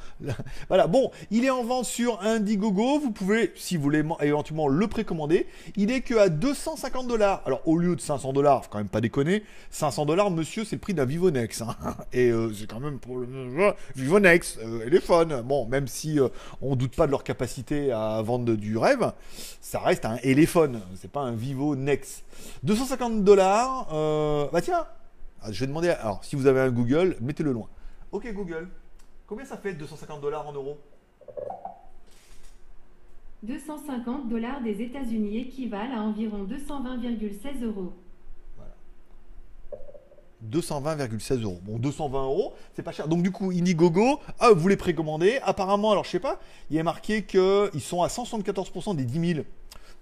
[0.67, 2.99] Voilà, bon, il est en vente sur Indiegogo.
[2.99, 5.47] Vous pouvez, si vous voulez éventuellement le précommander.
[5.75, 7.41] Il est que à 250 dollars.
[7.45, 9.43] Alors, au lieu de 500 dollars, faut quand même pas déconner.
[9.71, 11.61] 500 dollars, monsieur, c'est le prix d'un Vivonex.
[11.61, 11.75] Hein.
[12.13, 13.27] Et euh, c'est quand même pour le
[13.95, 16.29] Vivonex, euh, Bon, même si euh,
[16.61, 19.11] on doute pas de leur capacité à vendre du rêve,
[19.61, 20.81] ça reste un téléphone.
[20.95, 22.23] C'est pas un Vivonex.
[22.63, 23.89] 250 dollars.
[23.93, 24.85] Euh, bah tiens,
[25.49, 25.89] je vais demander.
[25.89, 27.67] Alors, si vous avez un Google, mettez-le loin.
[28.13, 28.69] Ok Google,
[29.25, 30.77] combien ça fait 250 dollars en euros?
[33.41, 37.91] 250 dollars des États-Unis équivalent à environ 220,16 euros.
[38.55, 38.75] Voilà.
[40.47, 41.59] 220,16 euros.
[41.63, 43.07] Bon, 220 euros, c'est pas cher.
[43.07, 45.39] Donc du coup, Indiegogo, ah, vous les précommandez.
[45.43, 46.39] Apparemment, alors je sais pas,
[46.69, 49.45] il est marqué qu'ils sont à 174% des 10 000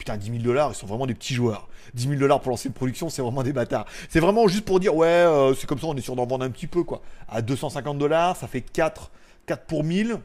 [0.01, 1.69] putain, 10 000 dollars, ils sont vraiment des petits joueurs.
[1.93, 3.85] 10 000 dollars pour lancer une production, c'est vraiment des bâtards.
[4.09, 6.43] C'est vraiment juste pour dire, ouais, euh, c'est comme ça, on est sûr d'en vendre
[6.43, 7.03] un petit peu, quoi.
[7.29, 9.11] À 250 dollars, ça fait 4,
[9.45, 10.17] 4 pour 1000.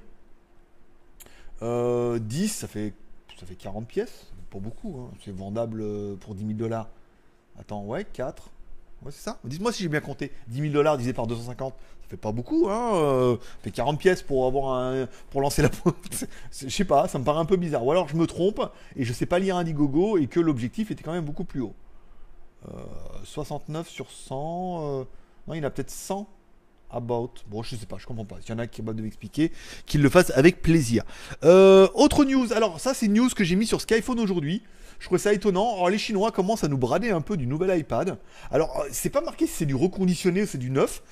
[1.61, 2.95] Euh, 10, ça fait,
[3.39, 4.29] ça fait 40 pièces.
[4.51, 5.15] Pas beaucoup, hein.
[5.23, 6.89] c'est vendable euh, pour 10 000 dollars.
[7.61, 8.49] Attends, ouais, 4.
[9.05, 9.39] Ouais, c'est ça.
[9.45, 10.33] Dites-moi si j'ai bien compté.
[10.49, 11.75] 10 000 dollars divisé par 250,
[12.07, 12.95] ça fait pas beaucoup, hein.
[12.95, 15.71] Euh, ça fait 40 pièces pour avoir un, pour lancer la.
[16.53, 17.85] je sais pas, ça me paraît un peu bizarre.
[17.85, 18.61] Ou alors je me trompe
[18.95, 21.75] et je sais pas lire Indiegogo et que l'objectif était quand même beaucoup plus haut.
[23.25, 24.81] 69 euh, sur 100.
[24.81, 25.05] Euh,
[25.47, 26.27] non, il y en a peut-être 100
[26.91, 27.35] about.
[27.49, 28.37] Bon, je sais pas, je comprends pas.
[28.41, 29.53] S'il y en a qui va de m'expliquer,
[29.85, 31.05] qu'il le fasse avec plaisir.
[31.43, 32.53] autre news.
[32.55, 34.63] Alors, ça, c'est une news que j'ai mis sur Skyphone aujourd'hui.
[34.99, 35.75] Je trouve ça étonnant.
[35.75, 38.19] Alors les Chinois commencent à nous brader un peu du nouvel iPad.
[38.51, 41.03] Alors euh, c'est pas marqué si c'est du reconditionné ou c'est du neuf.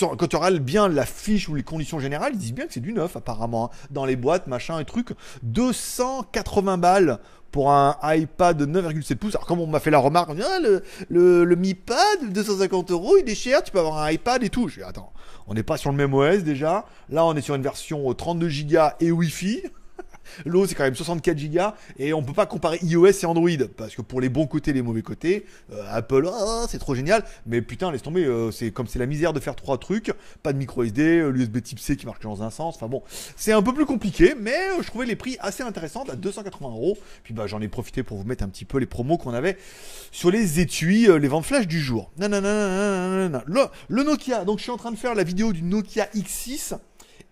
[0.00, 2.80] Quand tu regardes bien la fiche ou les conditions générales, ils disent bien que c'est
[2.80, 3.66] du neuf apparemment.
[3.72, 3.86] Hein.
[3.90, 5.10] Dans les boîtes, machin et trucs.
[5.42, 7.18] 280 balles
[7.50, 9.34] pour un iPad de 9,7 pouces.
[9.34, 12.30] Alors comme on m'a fait la remarque, on dit, ah, le, le, le Mi Pad,
[12.30, 14.68] 250 euros, il est cher, tu peux avoir un iPad et tout.
[14.68, 15.12] Je dis, attends,
[15.46, 16.84] on n'est pas sur le même OS déjà.
[17.08, 19.62] Là, on est sur une version 32 Go et Wi-Fi.
[20.44, 21.58] L'eau, c'est quand même 64 Go
[21.98, 24.82] et on peut pas comparer iOS et Android parce que pour les bons côtés, les
[24.82, 28.86] mauvais côtés, euh, Apple, oh, c'est trop génial, mais putain, laisse tomber, euh, c'est comme
[28.86, 30.12] c'est la misère de faire trois trucs,
[30.42, 32.76] pas de micro SD, euh, l'USB Type C qui marche dans un sens.
[32.76, 33.02] Enfin bon,
[33.36, 36.98] c'est un peu plus compliqué, mais je trouvais les prix assez intéressants à 280 euros.
[37.24, 39.56] Puis bah j'en ai profité pour vous mettre un petit peu les promos qu'on avait
[40.10, 42.10] sur les étuis, les ventes flash du jour.
[42.18, 44.44] Le, le Nokia.
[44.44, 46.78] Donc je suis en train de faire la vidéo du Nokia X6.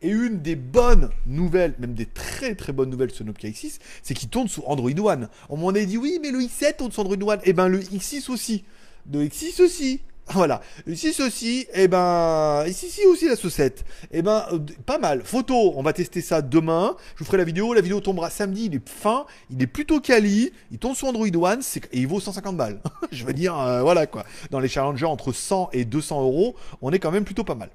[0.03, 4.15] Et une des bonnes nouvelles, même des très très bonnes nouvelles sur Nokia X6, c'est
[4.15, 5.29] qu'il tourne sous Android One.
[5.49, 7.41] On m'en a dit oui, mais le X7 tourne sous Android One.
[7.41, 8.65] Et eh ben le X6 aussi.
[9.11, 10.01] Le X6 aussi.
[10.35, 10.61] Voilà.
[10.87, 13.85] Le X6 aussi, et eh ben, ici aussi la saucette.
[14.11, 15.23] Et eh ben, euh, pas mal.
[15.23, 16.97] Photo, on va tester ça demain.
[17.15, 17.73] Je vous ferai la vidéo.
[17.75, 18.67] La vidéo tombera samedi.
[18.67, 19.25] Il est fin.
[19.51, 20.53] Il est plutôt quali.
[20.73, 21.61] Il tourne sur Android One.
[21.93, 22.81] Et il vaut 150 balles.
[23.13, 24.25] Je veux dire, euh, voilà quoi.
[24.51, 27.71] Dans les challengers entre 100 et 200 euros, on est quand même plutôt pas mal.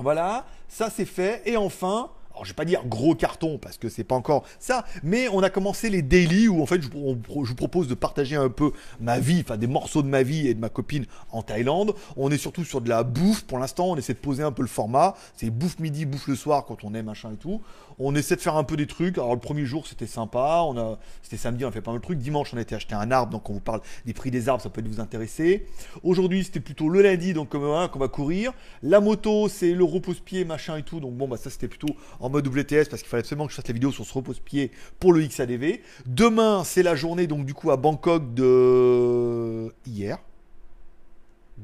[0.00, 1.42] Voilà, ça c'est fait.
[1.44, 4.86] Et enfin, alors je vais pas dire gros carton parce que c'est pas encore ça,
[5.02, 8.48] mais on a commencé les daily où en fait je, vous propose de partager un
[8.48, 11.94] peu ma vie, enfin des morceaux de ma vie et de ma copine en Thaïlande.
[12.16, 14.62] On est surtout sur de la bouffe pour l'instant, on essaie de poser un peu
[14.62, 15.14] le format.
[15.36, 17.60] C'est bouffe midi, bouffe le soir quand on est machin et tout.
[18.02, 19.18] On essaie de faire un peu des trucs.
[19.18, 22.00] Alors le premier jour c'était sympa, on a c'était samedi, on a fait pas mal
[22.00, 22.18] de trucs.
[22.18, 24.62] Dimanche on a été acheter un arbre, donc on vous parle des prix des arbres,
[24.62, 25.66] ça peut vous intéresser.
[26.02, 28.52] Aujourd'hui c'était plutôt le lundi, donc comme un qu'on va courir.
[28.82, 32.30] La moto c'est le repose-pied machin et tout, donc bon bah ça c'était plutôt en
[32.30, 35.12] mode WTS parce qu'il fallait absolument que je fasse la vidéo sur ce repose-pied pour
[35.12, 35.82] le XADV.
[36.06, 40.18] Demain c'est la journée donc du coup à Bangkok de hier.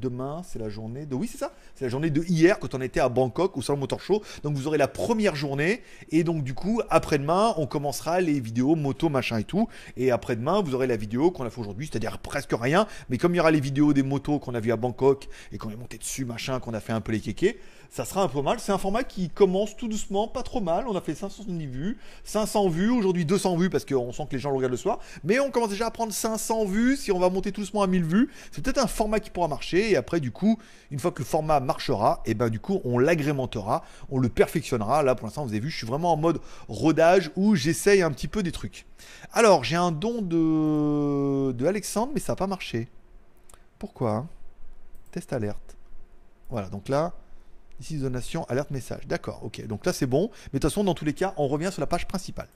[0.01, 1.15] Demain, c'est la journée de.
[1.15, 1.53] Oui, c'est ça.
[1.75, 4.23] C'est la journée de hier quand on était à Bangkok au Salon Motor Show.
[4.43, 5.83] Donc vous aurez la première journée.
[6.11, 9.69] Et donc du coup, après-demain, on commencera les vidéos moto, machin et tout.
[9.97, 12.87] Et après-demain, vous aurez la vidéo qu'on a fait aujourd'hui, c'est-à-dire presque rien.
[13.09, 15.59] Mais comme il y aura les vidéos des motos qu'on a vues à Bangkok et
[15.59, 17.59] qu'on est monté dessus, machin, qu'on a fait un peu les kékés,
[17.91, 18.61] ça sera un peu mal.
[18.61, 20.87] C'est un format qui commence tout doucement, pas trop mal.
[20.89, 24.39] On a fait 570 vues, 500 vues, aujourd'hui 200 vues parce qu'on sent que les
[24.39, 24.99] gens le regardent le soir.
[25.25, 26.97] Mais on commence déjà à prendre 500 vues.
[26.97, 29.49] Si on va monter tout doucement à 1000 vues, c'est peut-être un format qui pourra
[29.49, 29.86] marcher.
[29.91, 30.59] Et après du coup,
[30.91, 35.03] une fois que le format marchera, et ben du coup on l'agrémentera, on le perfectionnera.
[35.03, 38.11] Là pour l'instant vous avez vu, je suis vraiment en mode rodage où j'essaye un
[38.11, 38.87] petit peu des trucs.
[39.33, 42.89] Alors j'ai un don de, de Alexandre mais ça n'a pas marché.
[43.79, 44.29] Pourquoi hein?
[45.11, 45.77] Test alerte.
[46.51, 47.13] Voilà donc là,
[47.81, 49.07] ici donation, alerte message.
[49.07, 49.67] D'accord, ok.
[49.67, 50.31] Donc là c'est bon.
[50.53, 52.49] Mais de toute façon dans tous les cas on revient sur la page principale.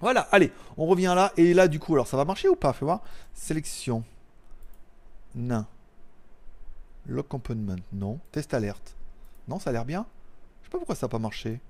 [0.00, 1.32] Voilà, allez, on revient là.
[1.36, 3.02] Et là, du coup, alors ça va marcher ou pas Fais voir.
[3.34, 4.02] Sélection.
[5.34, 5.66] Non.
[7.06, 7.76] Lock component.
[7.92, 8.18] Non.
[8.32, 8.96] Test alerte.
[9.48, 10.06] Non, ça a l'air bien.
[10.60, 11.60] Je sais pas pourquoi ça n'a pas marché.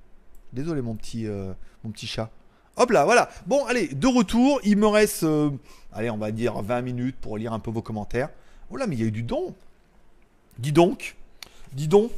[0.53, 1.53] Désolé, mon petit, euh,
[1.85, 2.31] mon petit chat.
[2.77, 3.29] Hop là, voilà.
[3.47, 4.61] Bon, allez, de retour.
[4.65, 5.51] Il me reste, euh,
[5.93, 8.31] allez, on va dire 20 minutes pour lire un peu vos commentaires.
[8.71, 9.55] Oh là, mais il y a eu du don.
[10.59, 11.17] Dis donc.
[11.73, 12.13] Dis donc.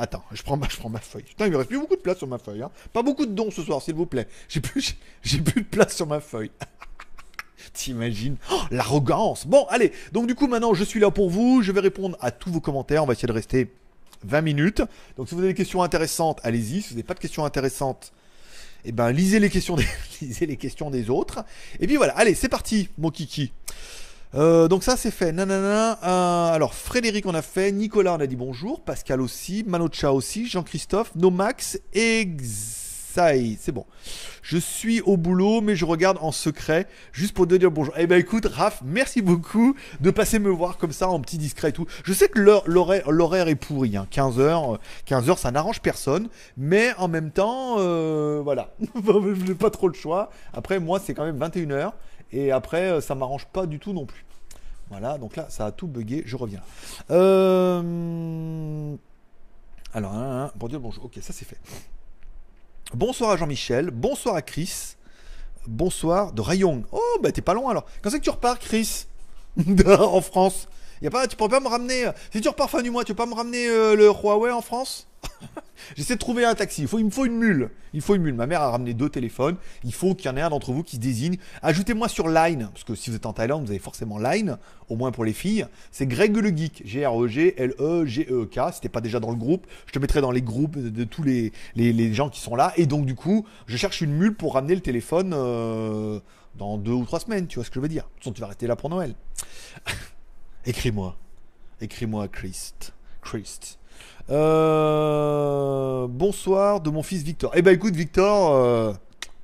[0.00, 0.66] Attends, je prends ma,
[0.98, 1.24] feuille.
[1.24, 2.62] Putain, il me reste plus beaucoup de place sur ma feuille.
[2.62, 2.70] Hein.
[2.94, 4.26] Pas beaucoup de dons ce soir, s'il vous plaît.
[4.48, 6.50] J'ai plus, j'ai plus de place sur ma feuille.
[7.74, 8.38] T'imagines?
[8.50, 11.60] Oh, L'arrogance Bon, allez, donc du coup, maintenant, je suis là pour vous.
[11.60, 13.04] Je vais répondre à tous vos commentaires.
[13.04, 13.70] On va essayer de rester
[14.24, 14.82] 20 minutes.
[15.18, 16.80] Donc, si vous avez des questions intéressantes, allez-y.
[16.80, 18.14] Si vous n'avez pas de questions intéressantes,
[18.86, 19.86] eh ben, lisez les questions des,
[20.22, 21.44] lisez les questions des autres.
[21.78, 23.52] Et puis voilà, allez, c'est parti, mon kiki.
[24.34, 25.32] Euh, donc ça c'est fait.
[25.32, 25.98] Nanana.
[26.04, 30.46] Euh, alors Frédéric on a fait, Nicolas on a dit bonjour, Pascal aussi, Manocha aussi,
[30.46, 33.58] Jean-Christophe, Nomax, Exai.
[33.60, 33.86] C'est bon.
[34.42, 37.92] Je suis au boulot mais je regarde en secret juste pour te dire bonjour.
[37.98, 41.70] Eh ben écoute Raph, merci beaucoup de passer me voir comme ça en petit discret
[41.70, 41.86] et tout.
[42.04, 44.06] Je sais que l'horaire est pourri, hein.
[44.12, 49.88] 15h, 15h ça n'arrange personne, mais en même temps, euh, voilà, je n'ai pas trop
[49.88, 50.30] le choix.
[50.52, 51.90] Après moi c'est quand même 21h.
[52.32, 54.24] Et après, euh, ça m'arrange pas du tout non plus.
[54.90, 56.22] Voilà, donc là, ça a tout bugué.
[56.26, 56.62] Je reviens.
[57.10, 58.96] Euh...
[59.92, 60.12] Alors,
[60.68, 61.04] dire bonjour.
[61.04, 61.58] Ok, ça c'est fait.
[62.94, 63.90] Bonsoir à Jean-Michel.
[63.90, 64.96] Bonsoir à Chris.
[65.66, 66.84] Bonsoir de Rayong.
[66.92, 67.86] Oh, bah t'es pas loin alors.
[68.02, 69.06] Quand c'est que tu repars, Chris
[69.86, 70.68] En France?
[71.02, 72.06] Y a pas, Tu pourrais pas me ramener.
[72.06, 74.60] Euh, si tu repars fin du mois, tu peux pas me ramener le Huawei en
[74.62, 75.06] France?
[75.96, 76.82] J'essaie de trouver un taxi.
[76.82, 77.70] Il, faut, il me faut une mule.
[77.92, 78.34] Il faut une mule.
[78.34, 79.56] Ma mère a ramené deux téléphones.
[79.84, 81.36] Il faut qu'il y en ait un d'entre vous qui se désigne.
[81.62, 84.96] Ajoutez-moi sur Line, parce que si vous êtes en Thaïlande, vous avez forcément Line, au
[84.96, 85.66] moins pour les filles.
[85.90, 86.82] C'est Greg le Geek.
[86.84, 88.58] G-R-E-G-L-E-G-E-K.
[88.72, 91.22] Si t'es pas déjà dans le groupe, je te mettrai dans les groupes de, tous
[91.22, 92.72] les, les, gens qui sont là.
[92.76, 96.20] Et donc, du coup, je cherche une mule pour ramener le téléphone euh,
[96.56, 97.46] dans deux ou trois semaines.
[97.46, 98.04] Tu vois ce que je veux dire?
[98.04, 99.14] De toute façon, tu vas rester là pour Noël.
[100.66, 101.16] Écris-moi.
[101.80, 102.92] Écris-moi, Christ.
[103.22, 103.79] Christ.
[104.30, 107.50] Euh, bonsoir de mon fils Victor.
[107.54, 108.92] Eh ben écoute Victor, euh,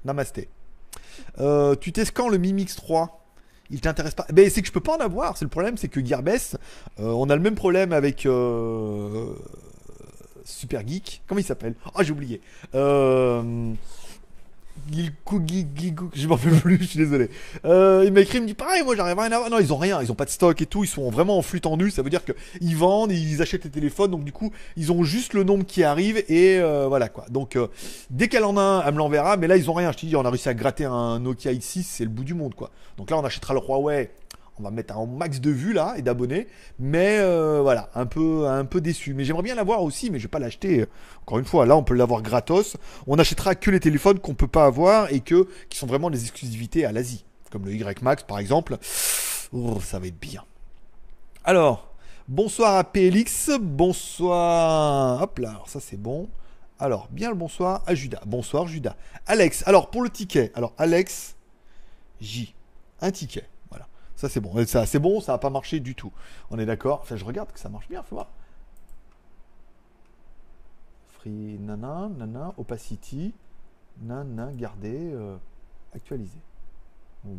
[0.04, 0.48] namasté.
[1.40, 3.24] Euh, tu testes quand le Mi Mix 3
[3.68, 4.26] il t'intéresse pas?
[4.28, 5.37] Eh Ben c'est que je peux pas en avoir.
[5.37, 6.56] C'est le problème, c'est que Gearbest,
[6.98, 8.28] on a le même problème avec
[10.44, 11.22] Super Geek.
[11.26, 11.74] Comment il s'appelle?
[11.96, 12.40] Ah j'ai oublié.
[16.15, 17.31] Je m'en fais plus, je suis désolé.
[17.65, 19.51] Euh, il m'a écrit, il me dit pareil, moi j'arrive rien à avoir.
[19.51, 21.43] Non, ils ont rien, ils ont pas de stock et tout, ils sont vraiment en
[21.43, 21.91] flux tendu.
[21.91, 25.33] Ça veut dire qu'ils vendent, ils achètent les téléphones, donc du coup, ils ont juste
[25.35, 27.27] le nombre qui arrive et euh, voilà quoi.
[27.31, 27.69] Donc euh,
[28.11, 29.93] dès qu'elle en a un, elle me l'enverra, mais là ils ont rien.
[29.93, 32.35] Je te dis, on a réussi à gratter un Nokia X6, c'est le bout du
[32.35, 32.71] monde quoi.
[32.97, 34.11] Donc là, on achètera le Huawei
[34.59, 36.47] on va mettre un max de vues là et d'abonnés.
[36.79, 39.14] Mais euh, voilà, un peu, un peu déçu.
[39.14, 40.87] Mais j'aimerais bien l'avoir aussi, mais je vais pas l'acheter.
[41.23, 42.77] Encore une fois, là on peut l'avoir gratos.
[43.07, 46.23] On n'achètera que les téléphones qu'on peut pas avoir et que qui sont vraiment des
[46.23, 48.79] exclusivités à l'Asie, comme le Y Max par exemple.
[48.83, 50.45] Ça va être bien.
[51.45, 51.95] Alors,
[52.29, 55.23] bonsoir à PLX, bonsoir.
[55.23, 56.29] Hop là, alors ça c'est bon.
[56.79, 58.21] Alors, bien le bonsoir à Judas.
[58.27, 58.97] Bonsoir Judas.
[59.27, 61.37] Alex, alors pour le ticket, alors Alex
[62.21, 62.55] J,
[63.01, 63.49] un ticket.
[64.16, 64.66] Ça, c'est bon.
[64.66, 66.12] Ça, c'est bon, ça n'a pas marché du tout.
[66.50, 68.29] On est d'accord Enfin, je regarde que ça marche bien, faut voir.
[71.09, 73.35] Free, nana, nana, opacity,
[74.00, 75.37] nana, garder, euh,
[75.94, 76.38] actualiser.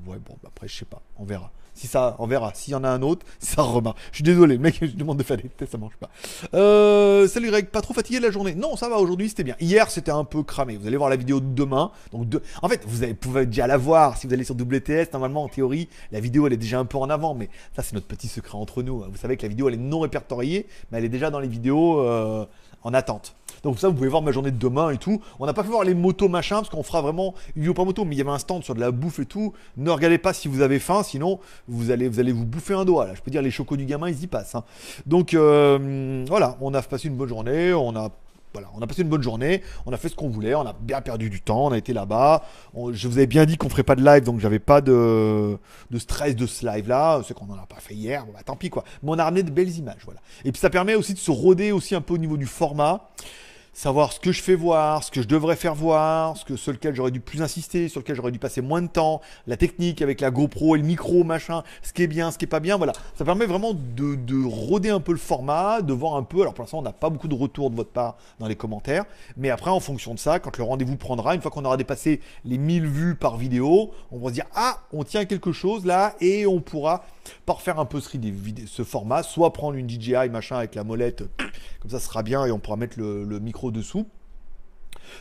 [0.05, 1.01] Ouais, bon, bah, après, je sais pas.
[1.17, 1.51] On verra.
[1.73, 2.51] Si ça, on verra.
[2.55, 3.97] S'il y en a un autre, ça remarque.
[4.11, 6.09] Je suis désolé, le mec, je demande de faire des tests, ça marche pas.
[6.55, 9.55] Euh, salut Greg, pas trop fatigué de la journée Non, ça va, aujourd'hui c'était bien.
[9.59, 10.75] Hier, c'était un peu cramé.
[10.75, 11.91] Vous allez voir la vidéo de demain.
[12.11, 12.27] Donc,
[12.63, 14.17] en fait, vous pouvez déjà la voir.
[14.17, 16.97] Si vous allez sur WTS, normalement, en théorie, la vidéo, elle est déjà un peu
[16.97, 17.35] en avant.
[17.35, 19.03] Mais ça, c'est notre petit secret entre nous.
[19.03, 21.47] Vous savez que la vidéo, elle est non répertoriée, mais elle est déjà dans les
[21.47, 22.45] vidéos euh,
[22.81, 23.35] en attente.
[23.63, 25.21] Donc ça, vous pouvez voir ma journée de demain et tout.
[25.39, 28.05] On n'a pas pu voir les motos machin parce qu'on fera vraiment vidéo pas moto,
[28.05, 29.53] mais il y avait un stand sur de la bouffe et tout.
[29.77, 32.85] Ne regardez pas si vous avez faim, sinon vous allez vous allez vous bouffer un
[32.85, 33.07] doigt.
[33.13, 34.55] Je peux dire les chocos du gamin, ils y passent.
[34.55, 34.63] Hein.
[35.05, 38.09] Donc euh, voilà, on a passé une bonne journée, on a
[38.53, 40.73] voilà, on a passé une bonne journée, on a fait ce qu'on voulait, on a
[40.73, 42.43] bien perdu du temps, on a été là-bas.
[42.91, 45.57] je vous avais bien dit qu'on ferait pas de live, donc j'avais pas de,
[45.91, 47.21] de, stress de ce live-là.
[47.27, 48.83] C'est qu'on en a pas fait hier, bon, bah, tant pis quoi.
[49.03, 50.21] Mais on a ramené de belles images, voilà.
[50.43, 53.09] Et puis ça permet aussi de se roder aussi un peu au niveau du format
[53.77, 56.71] savoir ce que je fais voir, ce que je devrais faire voir, ce que sur
[56.71, 60.01] lequel j'aurais dû plus insister, sur lequel j'aurais dû passer moins de temps, la technique
[60.01, 62.59] avec la GoPro et le micro, machin, ce qui est bien, ce qui est pas
[62.59, 62.93] bien, voilà.
[63.15, 66.41] Ça permet vraiment de, de rôder un peu le format, de voir un peu.
[66.41, 69.05] Alors pour l'instant, on n'a pas beaucoup de retours de votre part dans les commentaires,
[69.37, 72.19] mais après, en fonction de ça, quand le rendez-vous prendra, une fois qu'on aura dépassé
[72.45, 76.15] les 1000 vues par vidéo, on va se dire ah, on tient quelque chose là
[76.19, 77.05] et on pourra
[77.45, 78.17] par faire un peu ce,
[78.65, 81.23] ce format, soit prendre une DJI machin avec la molette,
[81.81, 84.05] comme ça, sera bien et on pourra mettre le micro dessous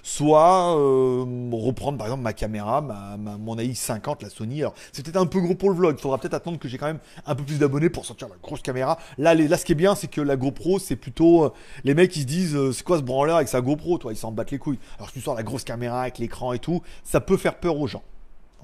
[0.02, 4.60] soit euh, reprendre par exemple ma caméra, ma, mon AI50, la Sony.
[4.60, 6.78] Alors c'est peut-être un peu gros pour le vlog, il faudra peut-être attendre que j'ai
[6.78, 8.98] quand même un peu plus d'abonnés pour sortir la grosse caméra.
[9.18, 11.52] Là, les, là ce qui est bien, c'est que la GoPro, c'est plutôt euh,
[11.84, 14.16] les mecs qui se disent euh, c'est quoi ce branleur avec sa GoPro, toi, ils
[14.16, 14.78] s'en battent les couilles.
[14.98, 17.78] Alors si tu sors la grosse caméra avec l'écran et tout, ça peut faire peur
[17.78, 18.02] aux gens.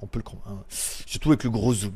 [0.01, 0.63] On peut le croire, hein.
[0.69, 1.93] surtout avec le gros zoom.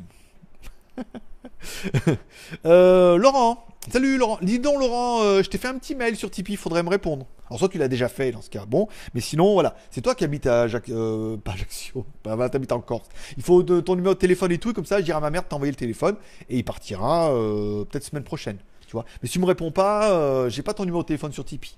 [2.63, 4.38] Laurent, Salut Laurent.
[4.41, 6.89] Dis donc Laurent, euh, je t'ai fait un petit mail sur Tipeee, il faudrait me
[6.89, 7.25] répondre.
[7.47, 10.13] Alors soit tu l'as déjà fait dans ce cas, bon, mais sinon voilà, c'est toi
[10.13, 13.07] qui habites à euh, pas Ajaccio, pas t'habites en Corse.
[13.38, 15.43] Il faut ton numéro de téléphone et tout, comme ça je dirai à ma mère
[15.43, 16.17] de t'envoyer le téléphone
[16.49, 19.05] et il partira euh, peut-être semaine prochaine, tu vois.
[19.21, 21.77] Mais si tu me réponds pas, j'ai pas ton numéro de téléphone sur Tipeee.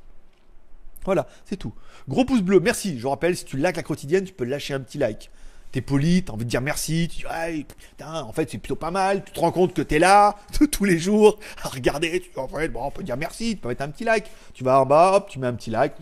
[1.05, 1.73] Voilà, c'est tout.
[2.07, 2.99] Gros pouce bleu, merci.
[2.99, 5.29] Je rappelle, si tu likes la quotidienne, tu peux lâcher un petit like
[5.71, 8.75] t'es poli, t'as envie de dire merci, tu dis ouais, putain, en fait c'est plutôt
[8.75, 10.37] pas mal, tu te rends compte que t'es là
[10.71, 13.57] tous les jours à regarder, tu dis en fait bon on peut dire merci, tu
[13.57, 15.93] peux mettre un petit like, tu vas en bas, hop, tu mets un petit like,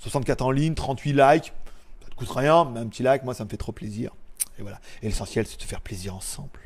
[0.00, 1.52] 64 en ligne, 38 likes,
[2.02, 4.12] ça te coûte rien, mais un petit like, moi ça me fait trop plaisir.
[4.58, 4.80] Et voilà.
[5.02, 6.60] Et l'essentiel c'est de faire plaisir ensemble.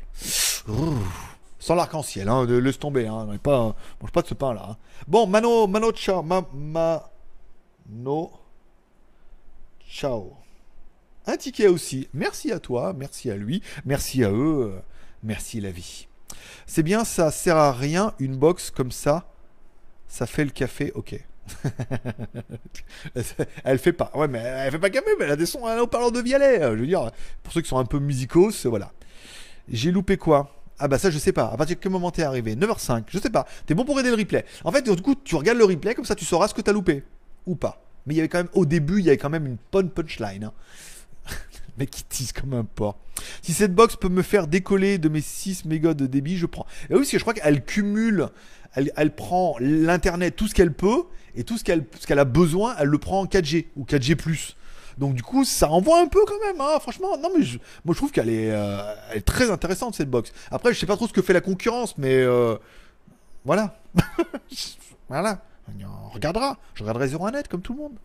[1.59, 4.67] Sans l'arc-en-ciel, hein, laisse tomber, hein, pas, mange pas de ce pain là.
[4.71, 4.77] Hein.
[5.07, 6.43] Bon, Mano, Mano, ciao, ma,
[9.89, 10.46] ciao.
[11.27, 12.07] Un ticket aussi.
[12.13, 14.79] Merci à toi, merci à lui, merci à eux, euh,
[15.23, 16.07] merci la vie.
[16.65, 19.29] C'est bien, ça sert à rien une box comme ça.
[20.07, 21.21] Ça fait le café, ok.
[23.65, 25.87] elle fait pas, ouais, mais elle fait pas café, mais elle a des sons en
[25.87, 26.61] parlant de Vialet.
[26.61, 27.11] Je veux dire,
[27.43, 28.93] pour ceux qui sont un peu musicos, voilà.
[29.67, 30.53] J'ai loupé quoi?
[30.79, 31.47] Ah bah ça je sais pas.
[31.47, 32.55] À partir de quel moment t'es arrivé?
[32.55, 33.45] 9h05, je sais pas.
[33.65, 34.45] T'es bon pour aider le replay.
[34.63, 36.71] En fait, du coup, tu regardes le replay comme ça, tu sauras ce que t'as
[36.71, 37.03] loupé
[37.45, 37.83] ou pas.
[38.05, 39.89] Mais il y avait quand même au début, il y avait quand même une bonne
[39.89, 40.45] punchline.
[40.45, 40.53] Hein
[41.77, 42.97] mec qui tisse comme un porc.
[43.41, 46.65] Si cette box peut me faire décoller de mes 6 mégas de débit, je prends.
[46.89, 48.29] Et oui, parce que je crois qu'elle cumule,
[48.73, 51.03] elle, prend l'internet, tout ce qu'elle peut,
[51.35, 54.55] et tout ce qu'elle a besoin, elle le prend en 4G ou 4G.
[54.97, 57.17] Donc du coup, ça envoie un peu quand même, hein, franchement.
[57.17, 57.45] Non mais
[57.85, 58.81] moi je trouve qu'elle est, euh,
[59.13, 60.31] est très intéressante cette box.
[60.49, 62.55] Après, je sais pas trop ce que fait la concurrence, mais euh,
[63.45, 63.79] voilà,
[65.09, 65.43] voilà.
[65.69, 66.57] On regardera.
[66.73, 67.97] Je regarderai 01net comme tout le monde.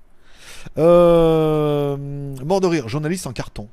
[0.78, 1.96] Euh,
[2.44, 3.68] mort de rire, journaliste en carton.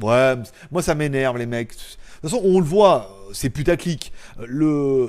[0.00, 0.34] ouais,
[0.70, 1.70] moi ça m'énerve les mecs.
[1.70, 4.12] De toute façon, on le voit, c'est putaclic.
[4.38, 5.08] Le,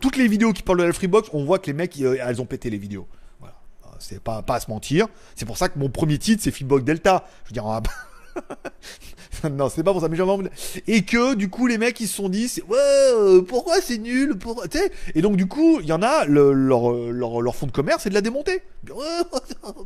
[0.00, 2.40] toutes les vidéos qui parlent de la Freebox, on voit que les mecs, euh, elles
[2.40, 3.06] ont pété les vidéos.
[3.40, 3.54] Voilà.
[3.98, 5.08] C'est pas, à se mentir.
[5.34, 7.24] C'est pour ça que mon premier titre, c'est Freebox Delta.
[7.44, 7.64] Je veux dire,
[9.50, 10.40] non, c'est pas pour ça, mais j'en
[10.86, 14.64] Et que, du coup, les mecs, ils se sont dit, ouais, pourquoi c'est nul pour...
[15.14, 18.14] Et donc, du coup, il y en a, leur, leur, fond de commerce, c'est de
[18.14, 18.62] la démonter.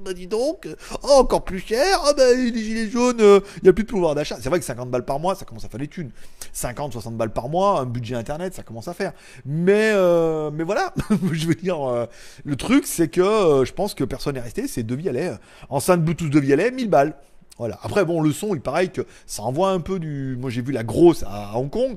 [0.04, 0.68] bah, dis donc,
[1.02, 3.88] oh, encore plus cher, ah, bah, les gilets jaunes, il euh, n'y a plus de
[3.88, 4.36] pouvoir d'achat.
[4.40, 6.10] C'est vrai que 50 balles par mois, ça commence à faire des thunes.
[6.52, 9.12] 50, 60 balles par mois, un budget internet, ça commence à faire.
[9.44, 10.94] Mais, euh, mais voilà,
[11.32, 12.06] je veux dire, euh,
[12.44, 15.32] le truc, c'est que je pense que personne n'est resté, c'est De Vialet.
[15.68, 17.14] Enceinte Bluetooth De Vialet, 1000 balles.
[17.58, 17.78] Voilà.
[17.82, 20.36] Après, bon, le son, il paraît que ça envoie un peu du.
[20.38, 21.96] Moi, j'ai vu la grosse à Hong Kong.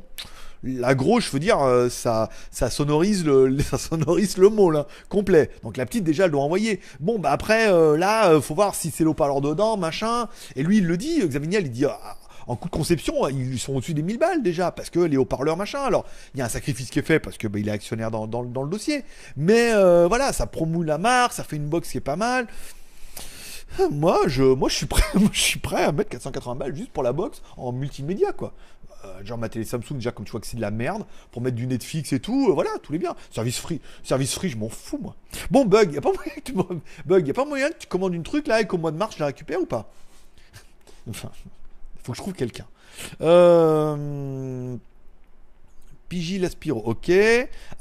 [0.63, 4.87] La grosse, je veux dire, euh, ça, ça sonorise le, ça sonorise le mot là,
[5.09, 5.51] complet.
[5.63, 6.79] Donc la petite déjà, elle doit envoyer.
[6.99, 10.27] Bon, bah après, euh, là, euh, faut voir si c'est l'eau-parleur dedans, machin.
[10.55, 11.19] Et lui, il le dit.
[11.25, 11.85] Xavier, il dit.
[11.85, 12.17] Ah,
[12.49, 15.57] en coup de conception, ils sont au-dessus des 1000 balles déjà, parce que les haut-parleurs,
[15.57, 15.79] machin.
[15.79, 18.09] Alors, il y a un sacrifice qui est fait parce que bah, il est actionnaire
[18.09, 19.03] dans, le dossier.
[19.35, 19.73] Mais
[20.07, 22.47] voilà, ça promoue la marque, ça fait une box qui est pas mal.
[23.91, 27.13] Moi, je, moi, suis prêt, je suis prêt à mettre 480 balles juste pour la
[27.13, 28.53] box en multimédia, quoi.
[29.05, 31.41] Euh, genre ma télé Samsung, déjà, comme tu vois que c'est de la merde, pour
[31.41, 33.15] mettre du Netflix et tout, euh, voilà, tous les biens.
[33.29, 35.15] Service free, service free, je m'en fous, moi.
[35.51, 36.53] Bon, bug, y a pas moyen que tu,
[37.05, 38.97] bug, y a pas moyen que tu commandes une truc là et qu'au mois de
[38.97, 39.91] mars, je la récupère ou pas?
[41.09, 41.31] Enfin,
[42.03, 42.65] faut que je trouve quelqu'un.
[43.21, 44.75] Euh.
[46.09, 47.11] Pigi Laspiro, ok.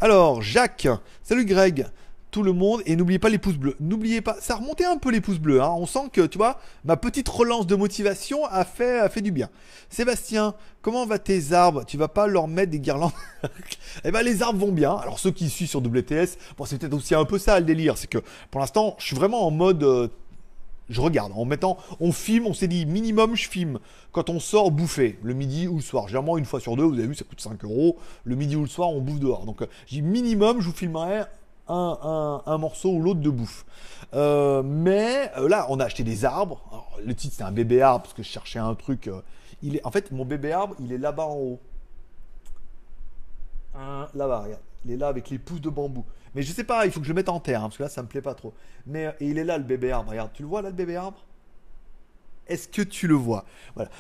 [0.00, 0.88] Alors, Jacques,
[1.22, 1.86] salut Greg
[2.30, 3.76] tout le monde et n'oubliez pas les pouces bleus.
[3.80, 5.62] N'oubliez pas, ça remontait un peu les pouces bleus.
[5.62, 5.72] Hein.
[5.76, 9.32] On sent que, tu vois, ma petite relance de motivation a fait, a fait du
[9.32, 9.48] bien.
[9.88, 11.84] Sébastien, comment va tes arbres?
[11.86, 13.12] Tu vas pas leur mettre des guirlandes
[14.04, 14.94] Eh ben, les arbres vont bien.
[14.94, 17.96] Alors, ceux qui suivent sur WTS, bon, c'est peut-être aussi un peu ça le délire.
[17.96, 18.18] C'est que
[18.50, 19.82] pour l'instant, je suis vraiment en mode.
[19.82, 20.08] Euh,
[20.88, 23.80] je regarde en mettant, on filme, on s'est dit minimum je filme
[24.12, 26.06] quand on sort bouffer le midi ou le soir.
[26.06, 27.98] Généralement une fois sur deux, vous avez vu, ça coûte 5 euros.
[28.24, 29.46] Le midi ou le soir, on bouffe dehors.
[29.46, 31.24] Donc, euh, j'ai minimum, je vous filmerai
[31.68, 33.64] un, morceau ou l'autre de bouffe.
[34.14, 36.60] Euh, mais euh, là, on a acheté des arbres.
[37.04, 39.08] Le titre, c'est un bébé arbre parce que je cherchais un truc.
[39.08, 39.20] euh,
[39.62, 41.60] il est, en fait, mon bébé arbre, il est là-bas en haut.
[44.14, 44.62] Là-bas, regarde.
[44.84, 46.04] Il est là avec les pousses de bambou.
[46.34, 47.82] Mais je sais pas, il faut que je le mette en terre, hein, parce que
[47.82, 48.54] là, ça me plaît pas trop.
[48.86, 50.10] Mais il est là, le bébé arbre.
[50.10, 51.18] Regarde, tu le vois là, le bébé arbre?
[52.48, 53.44] Est-ce que tu le vois?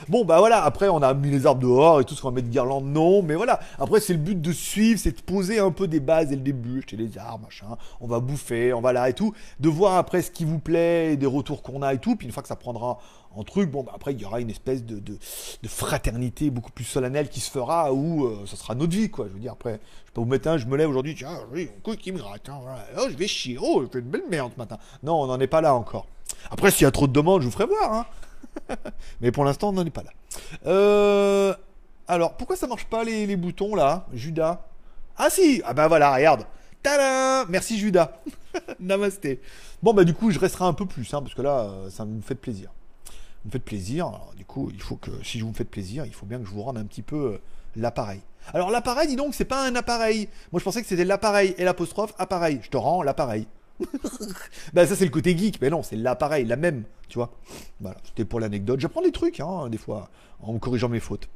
[0.08, 2.34] Bon, bah voilà, après, on a mis les arbres dehors et tout ce qu'on va
[2.36, 3.22] mettre guirlande, non.
[3.22, 6.28] Mais voilà, après, c'est le but de suivre, c'est de poser un peu des bases
[6.28, 6.78] dès le début.
[6.78, 7.76] Acheter les arbres, machin.
[8.00, 9.34] On va bouffer, on va là et tout.
[9.58, 12.16] De voir après ce qui vous plaît, et des retours qu'on a et tout.
[12.16, 12.98] Puis une fois que ça prendra
[13.34, 15.18] en truc, bon, bah après, il y aura une espèce de, de,
[15.62, 19.26] de fraternité beaucoup plus solennelle qui se fera où euh, ça sera notre vie, quoi.
[19.28, 21.68] Je veux dire, après, je pas vous mettre un, je me lève aujourd'hui, tiens, oui,
[21.76, 22.60] un coup qui me gratte, hein,
[22.98, 24.78] oh, je vais chier, oh, je fais une belle merde ce matin.
[25.02, 26.06] Non, on n'en est pas là encore.
[26.50, 28.06] Après, s'il y a trop de demandes, je vous ferai voir, hein.
[29.20, 30.10] Mais pour l'instant, on n'en est pas là.
[30.66, 31.54] Euh,
[32.08, 34.66] alors, pourquoi ça marche pas les, boutons là, Judas?
[35.16, 36.46] Ah si Ah bah voilà, regarde.
[36.82, 38.12] Tadam Merci Judas.
[38.80, 39.40] Namasté.
[39.82, 42.04] Bon bah du coup, je resterai un peu plus, hein, parce que là, euh, ça
[42.04, 42.70] me fait plaisir.
[43.42, 44.06] Vous me faites plaisir.
[44.06, 46.50] Alors, du coup, il faut que, si vous me plaisir, il faut bien que je
[46.50, 47.38] vous rende un petit peu euh,
[47.76, 48.20] l'appareil.
[48.54, 50.28] Alors l'appareil, dis donc, c'est pas un appareil.
[50.52, 52.60] Moi, je pensais que c'était l'appareil et l'apostrophe appareil.
[52.62, 53.46] Je te rends l'appareil.
[54.72, 57.32] bah ça c'est le côté geek, mais non, c'est l'appareil, la même, tu vois.
[57.80, 58.80] Voilà, c'était pour l'anecdote.
[58.80, 60.10] J'apprends des trucs, hein, des fois,
[60.40, 61.28] en me corrigeant mes fautes.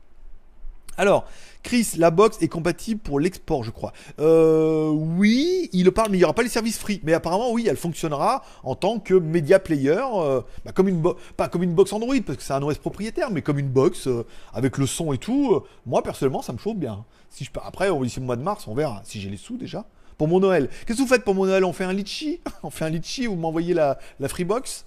[0.96, 1.24] Alors,
[1.62, 3.94] Chris, la box est compatible pour l'export, je crois.
[4.18, 7.00] Euh, oui, il le parle, mais il n'y aura pas les services free.
[7.04, 11.02] Mais apparemment, oui, elle fonctionnera en tant que media player, euh, bah, comme une
[11.38, 14.08] pas comme une box Android, parce que c'est un OS propriétaire, mais comme une box
[14.08, 15.54] euh, avec le son et tout.
[15.54, 17.04] euh, moi, personnellement, ça me chauffe bien.
[17.30, 19.86] Si je, après, d'ici le mois de mars, on verra si j'ai les sous déjà.
[20.20, 20.68] Pour mon Noël.
[20.84, 21.64] Qu'est-ce que vous faites pour mon Noël?
[21.64, 22.40] On fait un litchi?
[22.62, 24.84] On fait un litchi ou vous m'envoyez la, la Freebox?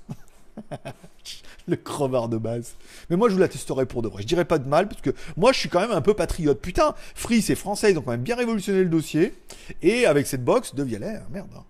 [1.68, 2.76] Le crevard de base.
[3.10, 4.22] Mais moi, je vous la testerai pour de vrai.
[4.22, 6.62] Je dirais pas de mal, parce que moi, je suis quand même un peu patriote.
[6.62, 9.34] Putain, Free, c'est français, ils ont quand bien révolutionné le dossier.
[9.82, 11.50] Et avec cette box de Vialet, merde.
[11.58, 11.64] hein.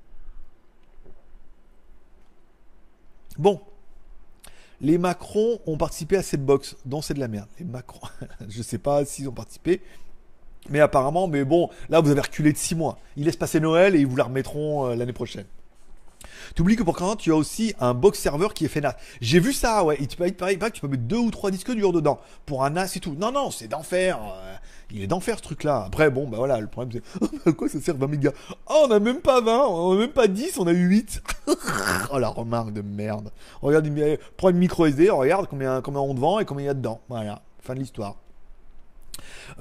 [3.38, 3.62] Bon.
[4.82, 7.47] Les Macron ont participé à cette box, dont c'est de la merde.
[7.60, 8.06] Les Macron,
[8.49, 9.82] je sais pas s'ils ont participé.
[10.69, 12.97] Mais apparemment, mais bon, là vous avez reculé de 6 mois.
[13.17, 15.45] Ils laissent passer Noël et ils vous la remettront euh, l'année prochaine.
[16.56, 18.95] Tu oublies que pour quand tu as aussi un box serveur qui est fait NAS.
[19.21, 19.97] J'ai vu ça, ouais.
[19.99, 21.91] Il te paraît, il paraît pas que tu peux mettre deux ou trois disques durs
[21.93, 23.15] dedans pour un NAS et tout.
[23.17, 24.19] Non, non, c'est d'enfer.
[24.21, 24.56] euh,
[24.91, 25.84] Il est d'enfer ce truc-là.
[25.88, 27.19] Après, bon, bah voilà, le problème c'est.
[27.45, 28.32] Oh, à quoi ça sert 20 mégas?
[28.69, 31.23] Oh, on a même pas 20, on a même pas 10, on a eu 8.
[32.12, 33.32] oh la remarque de merde.
[33.62, 33.89] Regarde,
[34.38, 36.73] prends une micro SD, regarde combien, combien on te vend et combien il y a
[36.76, 37.02] dedans.
[37.10, 38.17] Voilà, fin de l'histoire.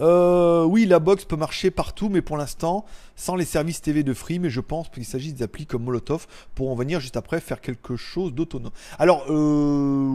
[0.00, 2.84] Euh, oui, la box peut marcher partout, mais pour l'instant,
[3.16, 6.26] sans les services TV de Free, mais je pense qu'il s'agit des applis comme Molotov
[6.54, 8.72] pour en venir juste après faire quelque chose d'autonome.
[8.98, 10.06] Alors, euh,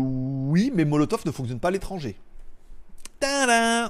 [0.49, 2.17] oui, mais Molotov ne fonctionne pas à l'étranger.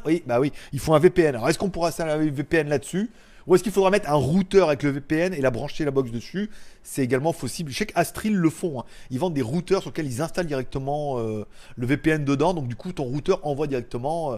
[0.06, 1.36] Oui, bah oui, il faut un VPN.
[1.36, 3.10] Alors, est-ce qu'on pourra installer un VPN là-dessus?
[3.46, 6.12] Ou est-ce qu'il faudra mettre un routeur avec le VPN et la brancher la box
[6.12, 6.50] dessus?
[6.84, 7.72] C'est également possible.
[7.72, 8.82] Je sais qu'Astril le font.
[8.82, 8.84] hein.
[9.10, 11.46] Ils vendent des routeurs sur lesquels ils installent directement euh,
[11.78, 12.54] le VPN dedans.
[12.54, 14.38] Donc du coup, ton routeur envoie directement euh,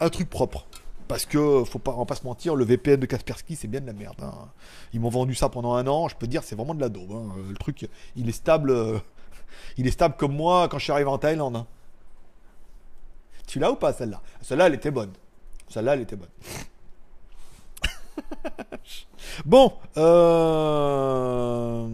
[0.00, 0.66] un truc propre.
[1.08, 3.86] Parce que, faut pas, on va se mentir, le VPN de Kaspersky, c'est bien de
[3.86, 4.16] la merde.
[4.22, 4.48] hein.
[4.92, 6.06] Ils m'ont vendu ça pendant un an.
[6.08, 7.12] Je peux dire, c'est vraiment de la daube.
[7.12, 7.28] hein.
[7.48, 8.70] Le truc, il est stable.
[8.70, 8.98] euh,
[9.78, 11.56] il est stable comme moi quand je suis arrivé en Thaïlande.
[11.56, 11.66] hein.
[13.46, 14.20] Tu l'as ou pas celle-là?
[14.42, 15.12] Celle-là, elle était bonne.
[15.68, 16.28] Celle-là, elle était bonne.
[19.46, 21.88] bon, euh...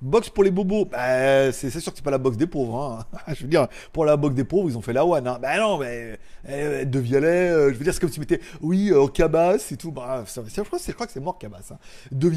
[0.00, 0.84] box pour les bobos.
[0.86, 2.76] Bah, c'est c'est sûr que c'est pas la box des pauvres.
[2.78, 3.04] hein.
[3.34, 5.26] Je veux dire, pour la box des pauvres, ils ont fait la one.
[5.26, 5.38] Hein.
[5.40, 7.50] Bah non, mais euh, de violet.
[7.50, 9.90] euh, je veux dire, c'est comme si tu mettais, oui, euh, cabas et tout.
[9.92, 10.50] Bah, je crois, que
[10.84, 11.58] c'est- je que c'est mort cabas.
[11.70, 11.78] Hein.
[12.12, 12.28] De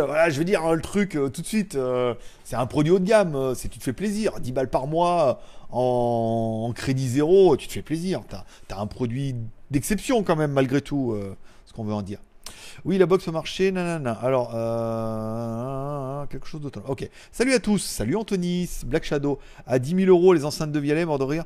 [0.00, 1.74] euh, je veux dire, hein, le truc euh, tout de suite.
[1.74, 3.34] euh, c'est un produit haut de gamme.
[3.34, 4.40] euh, c'est tu te fais plaisir.
[4.40, 8.22] 10 balles par mois en, crédit zéro, tu te fais plaisir.
[8.28, 8.44] T'as
[8.76, 9.34] as un produit
[9.70, 12.18] d'exception quand même, malgré tout, euh, ce qu'on veut en dire.
[12.84, 14.12] Oui, la box au marché, nanana.
[14.12, 16.82] Alors, euh, quelque chose d'autre.
[16.88, 17.08] Ok.
[17.32, 17.78] Salut à tous.
[17.78, 19.38] Salut Anthony, Black Shadow.
[19.66, 21.44] À 10 000 euros, les enceintes de Vialet, mort de rire.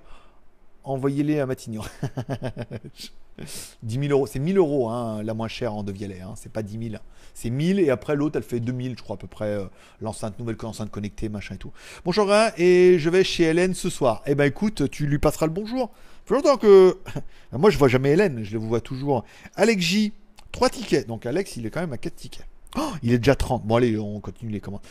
[0.84, 1.82] Envoyez-les à Matignon.
[3.82, 4.26] 10 000 euros.
[4.26, 6.20] C'est 1000 euros, hein, la moins chère en de Vialet.
[6.20, 6.34] Hein.
[6.36, 7.02] C'est pas 10 000.
[7.32, 9.46] C'est 1000 et après l'autre, elle fait 2000, je crois, à peu près.
[9.46, 9.64] euh,
[10.00, 11.72] l'enceinte, nouvelle enceinte connectée, machin et tout.
[12.04, 14.22] Bonjour, hein, et je vais chez Hélène ce soir.
[14.26, 15.90] Eh ben, écoute, tu lui passeras le bonjour.
[16.26, 16.98] Fait longtemps que.
[17.52, 19.24] Moi, je vois jamais Hélène, je le vois toujours.
[19.56, 20.12] Alex J,
[20.54, 21.08] 3 tickets.
[21.08, 22.46] Donc, Alex, il est quand même à 4 tickets.
[22.76, 23.64] Oh, il est déjà 30.
[23.64, 24.82] Bon, allez, on continue les commandes.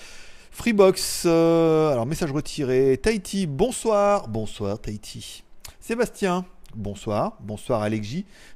[0.51, 2.99] Freebox, euh, alors message retiré.
[3.01, 4.27] Tahiti, bonsoir.
[4.27, 5.45] Bonsoir, Tahiti.
[5.79, 6.43] Sébastien,
[6.75, 7.37] bonsoir.
[7.39, 8.07] Bonsoir, Alex.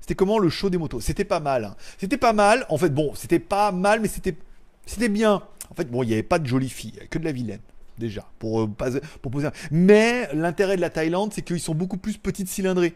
[0.01, 0.99] C'était comment le show des motos?
[0.99, 1.63] C'était pas mal.
[1.63, 1.75] hein.
[1.97, 2.65] C'était pas mal.
[2.67, 4.35] En fait, bon, c'était pas mal, mais c'était
[4.85, 5.41] c'était bien.
[5.71, 7.61] En fait, bon, il n'y avait pas de y avait que de la vilaine.
[7.97, 12.49] Déjà, pour, euh, poser Mais l'intérêt de la Thaïlande, c'est qu'ils sont beaucoup plus petites
[12.49, 12.95] cylindrées.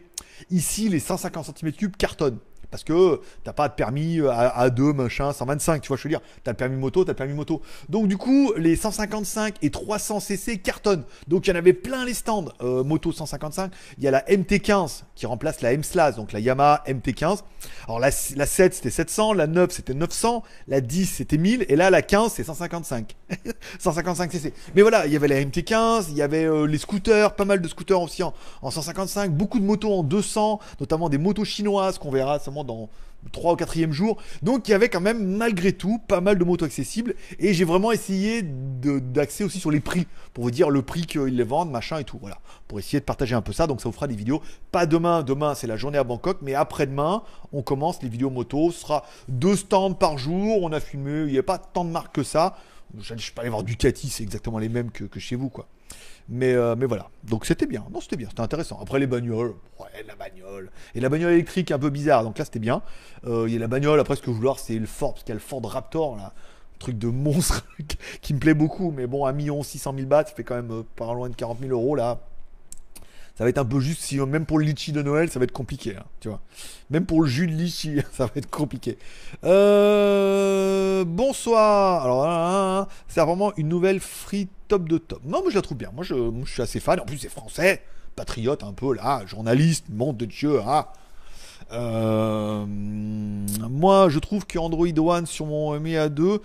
[0.50, 2.38] Ici, les 150 cm3 cartonnent.
[2.72, 6.22] Parce que t'as pas de permis à, 2 machin, 125, tu vois, je veux dire,
[6.42, 7.60] t'as le permis moto, t'as le permis moto.
[7.90, 11.04] Donc du coup, les 155 et 300 cc cartonnent.
[11.28, 13.70] Donc il y en avait plein les stands euh, moto 155.
[13.98, 17.40] Il y a la MT15 qui remplace la M-Slash, donc la Yamaha MT15.
[17.84, 21.76] Alors la, la 7 c'était 700, la 9 c'était 900, la 10 c'était 1000 et
[21.76, 23.14] là la 15 c'est 155.
[23.78, 24.54] 155 cc.
[24.74, 27.60] Mais voilà, il y avait la MT15, il y avait euh, les scooters, pas mal
[27.60, 31.98] de scooters aussi en, en 155, beaucoup de motos en 200, notamment des motos chinoises
[31.98, 32.88] qu'on verra seulement dans
[33.30, 34.20] 3 ou 4 jour.
[34.42, 37.64] Donc il y avait quand même malgré tout pas mal de motos accessibles et j'ai
[37.64, 41.70] vraiment essayé d'axer aussi sur les prix pour vous dire le prix qu'ils les vendent,
[41.70, 42.18] machin et tout.
[42.20, 42.38] Voilà,
[42.68, 43.66] pour essayer de partager un peu ça.
[43.66, 44.42] Donc ça vous fera des vidéos.
[44.72, 48.70] Pas demain, demain c'est la journée à Bangkok, mais après-demain on commence les vidéos moto.
[48.72, 50.62] Ce sera deux stands par jour.
[50.62, 52.56] On a filmé, il n'y a pas tant de marques que ça.
[52.98, 55.48] Je ne vais pas aller voir Ducati, c'est exactement les mêmes que, que chez vous
[55.48, 55.66] quoi.
[56.34, 57.10] Mais, euh, mais voilà.
[57.24, 57.84] Donc c'était bien.
[57.92, 58.28] Non, c'était bien.
[58.30, 58.78] C'était intéressant.
[58.80, 59.54] Après les bagnoles.
[59.78, 60.70] Ouais, la bagnole.
[60.94, 62.24] Et la bagnole électrique un peu bizarre.
[62.24, 62.80] Donc là, c'était bien.
[63.26, 64.00] Euh, il y a la bagnole.
[64.00, 65.12] Après, ce que je voulais voir, c'est le Ford.
[65.12, 66.32] Parce qu'il y a le Ford Raptor, là.
[66.78, 67.66] truc de monstre
[68.22, 68.92] qui me plaît beaucoup.
[68.92, 71.34] Mais bon, 1 million 600 000 bahts, ça fait quand même euh, pas loin de
[71.34, 72.20] 40 000 euros, là
[73.36, 75.44] ça va être un peu juste, si, même pour le litchi de Noël, ça va
[75.44, 76.40] être compliqué, hein, tu vois.
[76.90, 78.98] Même pour le jus de litchi, ça va être compliqué.
[79.44, 82.04] Euh, bonsoir.
[82.04, 85.22] Alors, c'est vraiment une nouvelle free top de top.
[85.24, 85.90] Non, mais je la trouve bien.
[85.94, 86.14] Moi, je,
[86.44, 87.00] suis assez fan.
[87.00, 87.82] En plus, c'est français,
[88.16, 90.60] patriote un peu là, journaliste, monde de Dieu.
[90.60, 90.86] Hein.
[91.72, 96.40] Euh, moi, je trouve que Android One sur mon Mi A2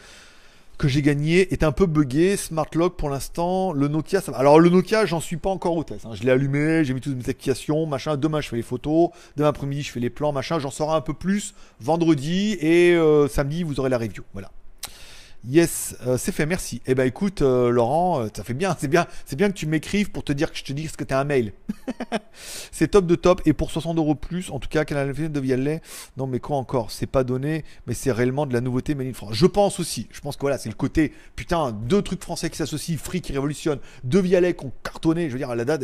[0.78, 2.38] que j'ai gagné est un peu buggé.
[2.38, 3.74] Smart Lock pour l'instant.
[3.74, 4.38] Le Nokia, ça va.
[4.38, 6.06] Alors le Nokia, j'en suis pas encore au test.
[6.06, 6.12] Hein.
[6.14, 8.18] Je l'ai allumé, j'ai mis toutes mes applications, machin.
[8.18, 9.10] Demain, je fais les photos.
[9.36, 10.60] Demain après-midi, je fais les plans, machin.
[10.60, 14.24] J'en saurai un peu plus vendredi et euh, samedi, vous aurez la review.
[14.34, 14.52] Voilà.
[15.46, 16.82] Yes, euh, c'est fait, merci.
[16.88, 19.66] Eh ben écoute, euh, Laurent, euh, ça fait bien, c'est bien, c'est bien que tu
[19.66, 21.54] m'écrives pour te dire que je te dise que t'as un mail.
[22.72, 25.82] c'est top de top et pour 60 euros plus, en tout cas, Canal de Vialet.
[26.18, 26.92] Non, mais quoi encore?
[26.92, 29.36] C'est pas donné, mais c'est réellement de la nouveauté Made in France.
[29.36, 30.08] Je pense aussi.
[30.12, 33.32] Je pense que voilà, c'est le côté putain, deux trucs français qui s'associent, Free qui
[33.32, 35.28] révolutionne, deux Vialet qui ont cartonné.
[35.28, 35.84] Je veux dire, à la date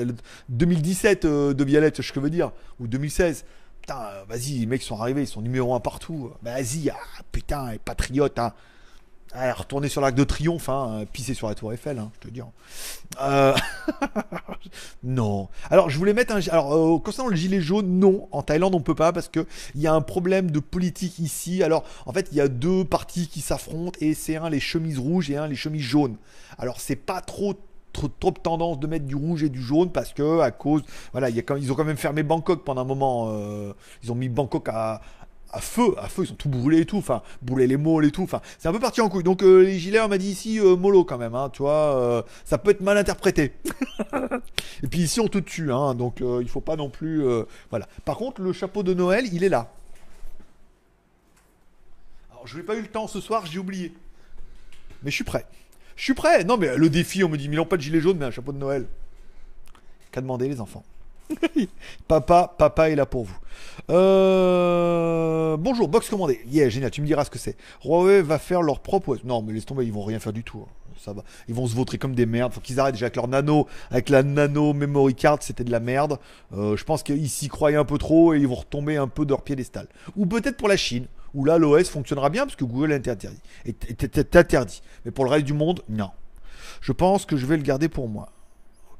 [0.50, 3.46] 2017 de Vialet, ce que je veux dire, ou 2016
[3.82, 6.32] putain, vas-y, les mecs sont arrivés, ils sont numéro un partout.
[6.42, 8.54] Vas-y, ah, putain, patriote, hein.
[9.36, 12.32] Ah, retourner sur l'arc de triomphe, hein, pisser sur la tour Eiffel, hein, je te
[12.32, 12.42] dis.
[13.22, 13.56] Euh...
[15.04, 15.50] non.
[15.72, 16.40] Alors, je voulais mettre un.
[16.52, 18.28] Alors, euh, concernant le gilet jaune, non.
[18.32, 21.64] En Thaïlande, on peut pas parce que il y a un problème de politique ici.
[21.64, 25.00] Alors, en fait, il y a deux partis qui s'affrontent et c'est un les chemises
[25.00, 26.18] rouges et un les chemises jaunes.
[26.60, 27.56] Alors, c'est pas trop
[27.94, 30.82] trop, tendance de mettre du rouge et du jaune parce que à cause
[31.12, 33.74] voilà ils ont quand même fermé Bangkok pendant un moment euh,
[34.04, 35.02] ils ont mis Bangkok à,
[35.54, 38.12] à feu, à feu, ils sont tout brûlés et tout, enfin, brûlés les molles et
[38.12, 39.24] tout, enfin, c'est un peu parti en couille.
[39.24, 41.96] Donc euh, les gilets, on m'a dit ici, euh, mollo quand même, hein, tu vois,
[41.96, 43.54] euh, ça peut être mal interprété.
[44.84, 47.24] et puis ici, on te tue, hein, donc il faut pas non plus,
[47.70, 47.88] voilà.
[48.04, 49.72] Par contre, le chapeau de Noël, il est là.
[52.32, 53.94] Alors, je n'ai pas eu le temps ce soir, j'ai oublié.
[55.04, 55.46] Mais je suis prêt.
[55.96, 56.44] Je suis prêt.
[56.44, 58.32] Non, mais le défi, on me dit, mais non, pas de gilet jaune, mais un
[58.32, 58.88] chapeau de Noël.
[60.12, 60.84] Qu'a demandé les enfants?
[62.08, 63.38] papa, papa est là pour vous.
[63.90, 66.42] Euh, bonjour, box commandé.
[66.48, 67.58] Yeah, génial, tu me diras ce que c'est.
[67.84, 69.18] Huawei va faire leur propre.
[69.24, 70.60] Non, mais laisse tomber, ils vont rien faire du tout.
[70.66, 70.72] Hein.
[70.98, 71.24] Ça va.
[71.50, 72.54] Ils vont se vautrer comme des merdes.
[72.54, 75.82] Faut qu'ils arrêtent déjà avec leur nano, avec la nano memory card, c'était de la
[75.82, 76.18] merde.
[76.54, 79.26] Euh, je pense qu'ils s'y croyaient un peu trop et ils vont retomber un peu
[79.26, 79.88] de leur piédestal.
[80.16, 82.94] Ou peut-être pour la Chine, où là l'OS fonctionnera bien parce que Google.
[82.94, 83.08] Est
[84.36, 84.82] interdit.
[85.04, 86.12] Mais pour le reste du monde, non.
[86.80, 88.30] Je pense que je vais le garder pour moi.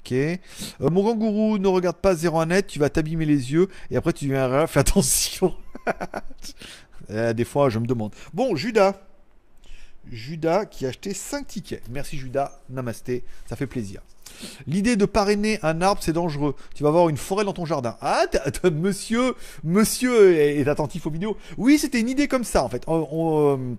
[0.04, 0.12] Ok.
[0.12, 0.38] Euh,
[0.82, 4.26] mon kangourou, ne regarde pas 0 net, tu vas t'abîmer les yeux et après tu
[4.26, 5.56] viendras, fais attention.
[7.10, 8.14] Euh, des fois, je me demande.
[8.34, 8.96] Bon, Judas.
[10.10, 11.84] Judas qui a acheté 5 tickets.
[11.90, 14.00] Merci Judas, namasté, ça fait plaisir.
[14.68, 16.56] L'idée de parrainer un arbre, c'est dangereux.
[16.74, 17.98] Tu vas avoir une forêt dans ton jardin.
[18.00, 18.24] Ah,
[18.72, 19.36] monsieur,
[19.66, 21.36] monsieur est, attentif aux vidéos.
[21.58, 22.84] Oui, c'était une idée comme ça en fait.
[22.88, 23.76] on, euh,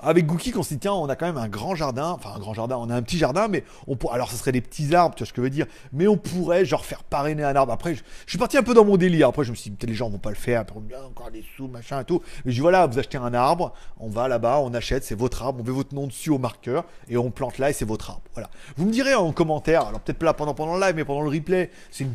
[0.00, 2.38] avec Gookie, on s'est dit, tiens, on a quand même un grand jardin, enfin un
[2.38, 4.94] grand jardin, on a un petit jardin, mais on pourrait, alors ce serait des petits
[4.94, 7.54] arbres, tu vois ce que je veux dire, mais on pourrait genre faire parrainer un
[7.56, 7.72] arbre.
[7.72, 9.28] Après, je, suis parti un peu dans mon délire.
[9.28, 11.44] Après, je me suis dit, les gens vont pas le faire, après, bien encore des
[11.56, 12.22] sous, machin et tout.
[12.44, 15.42] Mais je dis, voilà, vous achetez un arbre, on va là-bas, on achète, c'est votre
[15.42, 18.10] arbre, on met votre nom dessus au marqueur et on plante là et c'est votre
[18.10, 18.22] arbre.
[18.34, 18.50] Voilà.
[18.76, 21.30] Vous me direz en commentaire, alors peut-être pas pendant, pendant le live, mais pendant le
[21.30, 22.08] replay, c'est un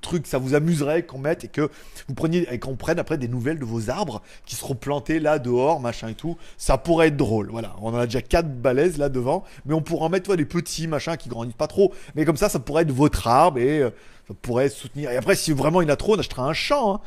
[0.00, 1.70] truc, ça vous amuserait qu'on mette et que
[2.08, 5.38] vous preniez et qu'on prenne après des nouvelles de vos arbres qui seront plantés là
[5.38, 6.36] dehors, machin et tout.
[6.56, 7.48] Ça pourrait être drôle.
[7.50, 10.44] Voilà, on en a déjà 4 balaises là devant, mais on pourrait en mettre des
[10.44, 11.94] petits machins qui grandissent pas trop.
[12.14, 13.90] Mais comme ça, ça pourrait être votre arbre et euh,
[14.28, 15.10] ça pourrait soutenir.
[15.10, 17.00] Et après, si vraiment il y en a trop, on achètera un champ.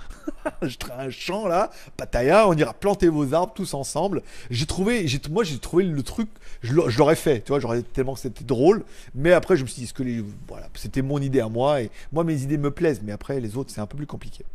[0.47, 0.67] Hein.
[0.97, 4.23] un champ là, Pataya, on ira planter vos arbres tous ensemble.
[4.49, 6.29] J'ai trouvé, j'ai, moi j'ai trouvé le truc,
[6.63, 8.83] je l'aurais fait, tu vois, j'aurais tellement c'était drôle.
[9.13, 11.83] Mais après, je me suis dit, ce que les, voilà, c'était mon idée à moi
[11.83, 14.45] et moi mes idées me plaisent, mais après les autres c'est un peu plus compliqué.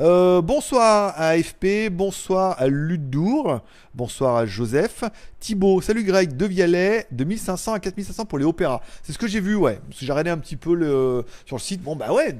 [0.00, 3.60] Euh, bonsoir à AFP, bonsoir à Ludour,
[3.94, 5.04] bonsoir à Joseph.
[5.40, 8.80] Thibaut, salut Greg, de Vialet, de 1500 à 4500 pour les opéras.
[9.02, 9.78] C'est ce que j'ai vu, ouais.
[9.88, 11.82] Parce que j'ai regardé un petit peu le, sur le site.
[11.82, 12.34] Bon, bah ouais,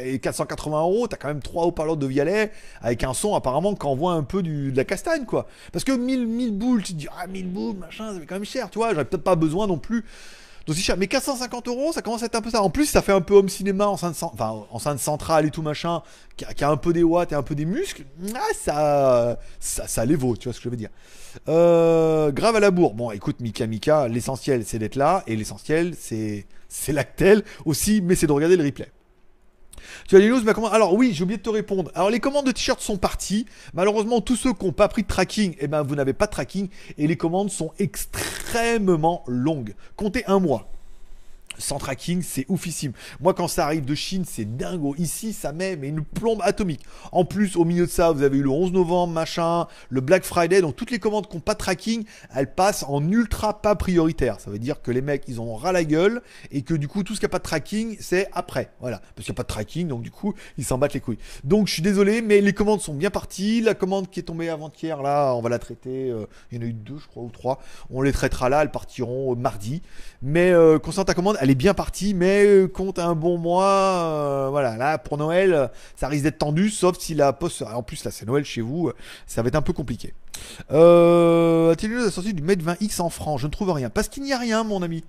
[0.00, 3.86] et 480 euros, t'as quand même trois haut-parleurs de Vialet avec un son apparemment qui
[3.86, 5.46] envoie un peu du, de la castagne, quoi.
[5.72, 8.36] Parce que 1000, 1000 boules, tu te dis, ah, 1000 boules, machin, ça fait quand
[8.36, 8.90] même cher, tu vois.
[8.90, 10.04] J'aurais peut-être pas besoin non plus
[10.66, 10.96] donc cher.
[10.96, 12.62] Mais 450 euros, ça commence à être un peu ça.
[12.62, 15.50] En plus, ça fait un peu home cinéma en scène, enfin, en scène centrale et
[15.50, 16.02] tout machin,
[16.36, 18.04] qui a, un peu des watts et un peu des muscles.
[18.34, 20.90] Ah, ça, ça, ça les vaut, tu vois ce que je veux dire.
[21.48, 22.94] Euh, grave à la bourre.
[22.94, 28.14] Bon, écoute, Mika Mika, l'essentiel c'est d'être là et l'essentiel c'est c'est l'actel aussi, mais
[28.14, 28.90] c'est de regarder le replay.
[30.08, 31.90] Tu as les news, mais comment Alors oui, j'ai oublié de te répondre.
[31.94, 33.46] Alors les commandes de t-shirts sont parties.
[33.72, 36.32] Malheureusement, tous ceux qui n'ont pas pris de tracking, eh ben vous n'avez pas de
[36.32, 36.68] tracking
[36.98, 39.74] et les commandes sont extrêmement longues.
[39.96, 40.73] Comptez un mois
[41.58, 42.92] sans tracking, c'est oufissime.
[43.20, 44.94] Moi, quand ça arrive de Chine, c'est dingo.
[44.98, 46.82] Ici, ça met mais une plombe atomique.
[47.12, 50.24] En plus, au milieu de ça, vous avez eu le 11 novembre, machin, le Black
[50.24, 50.60] Friday.
[50.60, 54.40] Donc, toutes les commandes qui n'ont pas de tracking, elles passent en ultra pas prioritaire.
[54.40, 57.02] Ça veut dire que les mecs, ils ont ras la gueule et que du coup,
[57.02, 58.70] tout ce qui n'a pas de tracking, c'est après.
[58.80, 59.00] Voilà.
[59.14, 61.18] Parce qu'il n'y a pas de tracking, donc du coup, ils s'en battent les couilles.
[61.44, 63.60] Donc, je suis désolé, mais les commandes sont bien parties.
[63.60, 66.10] La commande qui est tombée avant-hier, là, on va la traiter.
[66.10, 67.60] Euh, il y en a eu deux, je crois, ou trois.
[67.90, 68.62] On les traitera là.
[68.62, 69.82] Elles partiront euh, mardi.
[70.22, 73.66] Mais euh, concernant ta commande, elle est bien partie, mais euh, compte un bon mois.
[73.66, 77.60] Euh, voilà, là pour Noël, ça risque d'être tendu, sauf si la poste.
[77.60, 78.90] En plus, là c'est Noël chez vous,
[79.26, 80.14] ça va être un peu compliqué.
[80.72, 83.42] Euh, la sortie du Mate 20X en France?
[83.42, 83.90] Je ne trouve rien.
[83.90, 85.04] Parce qu'il n'y a rien, mon ami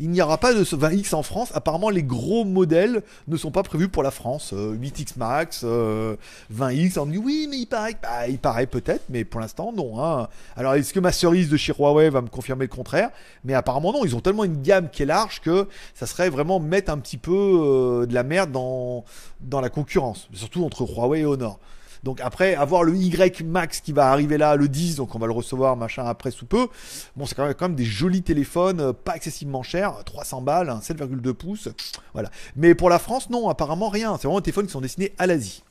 [0.00, 1.50] il n'y aura pas de 20X en France.
[1.54, 4.54] Apparemment, les gros modèles ne sont pas prévus pour la France.
[4.54, 8.66] 8X euh, Max, 20X, euh, on me dit oui, mais il paraît, bah, il paraît
[8.66, 10.02] peut-être, mais pour l'instant, non.
[10.02, 10.28] Hein.
[10.56, 13.10] Alors, est-ce que ma cerise de chez Huawei va me confirmer le contraire?
[13.44, 14.04] Mais apparemment, non.
[14.06, 17.18] Ils ont tellement une gamme qui est large que ça serait vraiment mettre un petit
[17.18, 19.04] peu euh, de la merde dans,
[19.42, 21.58] dans la concurrence, surtout entre Huawei et Honor.
[22.02, 25.26] Donc après, avoir le Y Max qui va arriver là, le 10, donc on va
[25.26, 26.68] le recevoir, machin, après sous peu.
[27.16, 30.68] Bon, c'est quand même, quand même des jolis téléphones, euh, pas excessivement chers, 300 balles,
[30.82, 31.68] 7,2 pouces.
[32.14, 32.30] Voilà.
[32.56, 34.16] Mais pour la France, non, apparemment rien.
[34.16, 35.62] C'est vraiment des téléphones qui sont destinés à l'Asie.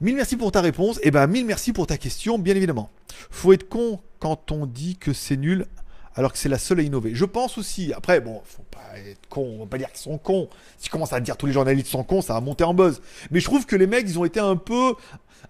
[0.00, 0.98] Mille merci pour ta réponse.
[0.98, 2.90] Et eh ben, mille merci pour ta question, bien évidemment.
[3.30, 5.66] Faut être con quand on dit que c'est nul
[6.16, 7.14] alors que c'est la seule à innover.
[7.14, 10.18] Je pense aussi, après, bon, faut pas être con, on va pas dire qu'ils sont
[10.18, 10.48] cons.
[10.78, 13.00] Si tu commences à dire tous les journalistes sont cons, ça va monter en buzz.
[13.30, 14.94] Mais je trouve que les mecs, ils ont été un peu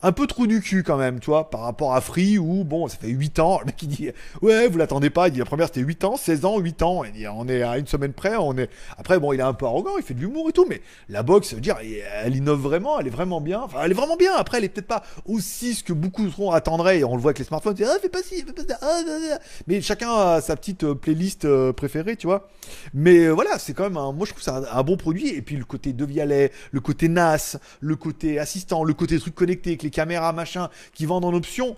[0.03, 2.89] un peu trou du cul quand même, tu vois, par rapport à Free où, bon,
[2.89, 4.11] ça fait 8 ans, le mec il dit,
[4.43, 7.05] ouais, vous l'attendez pas, il dit la première c'était 8 ans, 16 ans, 8 ans,
[7.05, 8.69] il dit, on est à une semaine près, on est,
[8.99, 11.23] après bon, il est un peu arrogant, il fait de l'humour et tout, mais la
[11.23, 11.77] boxe, ça veut dire,
[12.23, 14.69] elle innove vraiment, elle est vraiment bien, enfin, elle est vraiment bien, après, elle est
[14.69, 17.77] peut-être pas aussi ce que beaucoup seront attendraient, et on le voit avec les smartphones,
[17.77, 20.95] c'est, ah, fais pas ci, fais pas ça, ah, mais chacun a sa petite euh,
[20.95, 22.49] playlist euh, préférée, tu vois,
[22.93, 25.43] mais euh, voilà, c'est quand même un, moi je trouve ça un, bon produit, et
[25.43, 29.74] puis le côté de Vialet, le côté NAS, le côté assistant, le côté truc connecté
[29.75, 31.77] avec les caméras, machin, qui vendent en option,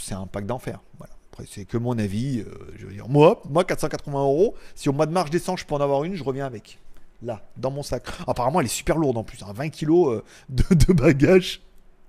[0.00, 0.80] c'est un pack d'enfer.
[0.98, 1.12] Voilà.
[1.32, 2.40] Après, c'est que mon avis.
[2.40, 5.64] Euh, je veux dire, moi, moi, 480 euros, si au mois de mars descend, je
[5.64, 6.78] peux en avoir une, je reviens avec.
[7.22, 8.04] Là, dans mon sac.
[8.26, 9.38] Apparemment, elle est super lourde en plus.
[9.42, 9.68] 20 hein.
[9.68, 11.60] kilos euh, de, de bagages.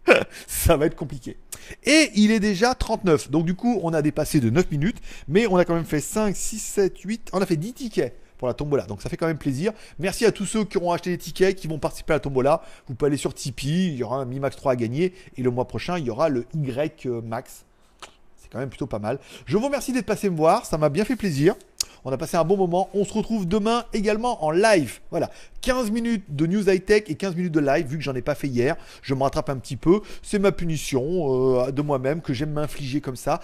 [0.48, 1.38] ça va être compliqué.
[1.84, 3.30] Et il est déjà 39.
[3.30, 4.98] Donc du coup, on a dépassé de 9 minutes,
[5.28, 7.30] mais on a quand même fait 5, 6, 7, 8.
[7.34, 8.86] On a fait 10 tickets pour la tombola.
[8.88, 9.72] Donc ça fait quand même plaisir.
[10.00, 12.64] Merci à tous ceux qui auront acheté des tickets, qui vont participer à la tombola.
[12.88, 15.14] Vous pouvez aller sur Tipeee, il y aura un Mi Max 3 à gagner.
[15.38, 17.66] Et le mois prochain, il y aura le Y Max.
[18.38, 19.20] C'est quand même plutôt pas mal.
[19.46, 21.54] Je vous remercie d'être passé me voir, ça m'a bien fait plaisir.
[22.04, 22.90] On a passé un bon moment.
[22.94, 25.00] On se retrouve demain également en live.
[25.12, 25.30] Voilà.
[25.62, 28.24] 15 minutes de news high tech et 15 minutes de live, vu que j'en ai
[28.24, 28.76] pas fait hier.
[29.04, 30.02] Je me rattrape un petit peu.
[30.24, 33.40] C'est ma punition euh, de moi-même que j'aime m'infliger comme ça.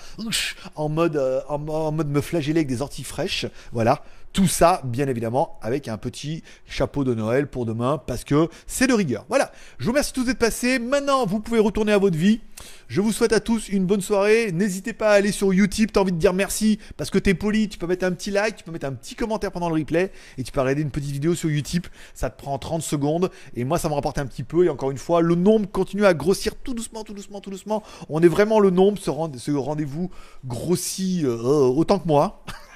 [0.75, 3.45] En mode, euh, en mode me flageller avec des orties fraîches.
[3.71, 4.01] Voilà.
[4.37, 8.85] Tout ça, bien évidemment, avec un petit chapeau de Noël pour demain, parce que c'est
[8.85, 9.25] de rigueur.
[9.29, 10.77] Voilà, je vous remercie tous d'être passés.
[10.77, 12.41] Maintenant, vous pouvez retourner à votre vie.
[12.87, 14.51] Je vous souhaite à tous une bonne soirée.
[14.51, 15.89] N'hésitez pas à aller sur YouTube.
[15.91, 17.67] T'as envie de dire merci parce que t'es poli.
[17.67, 20.11] Tu peux mettre un petit like, tu peux mettre un petit commentaire pendant le replay
[20.37, 21.87] et tu peux regarder une petite vidéo sur YouTube.
[22.13, 24.65] Ça te prend 30 secondes et moi, ça me rapporte un petit peu.
[24.65, 27.81] Et encore une fois, le nombre continue à grossir tout doucement, tout doucement, tout doucement.
[28.07, 28.99] On est vraiment le nombre.
[28.99, 29.09] Ce,
[29.49, 30.11] rendez-vous
[30.45, 32.43] grossit euh, autant que moi.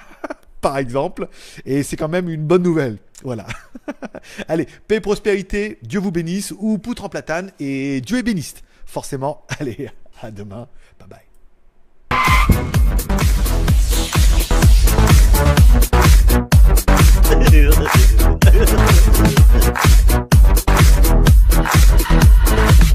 [0.62, 1.28] par exemple.
[1.66, 2.96] Et c'est quand même une bonne nouvelle.
[3.22, 3.46] Voilà.
[4.48, 8.62] Allez, paix et prospérité, Dieu vous bénisse, ou poutre en platane, et Dieu est béniste.
[8.86, 9.90] Forcément, allez,
[10.22, 10.68] à demain.
[10.98, 11.18] Bye bye.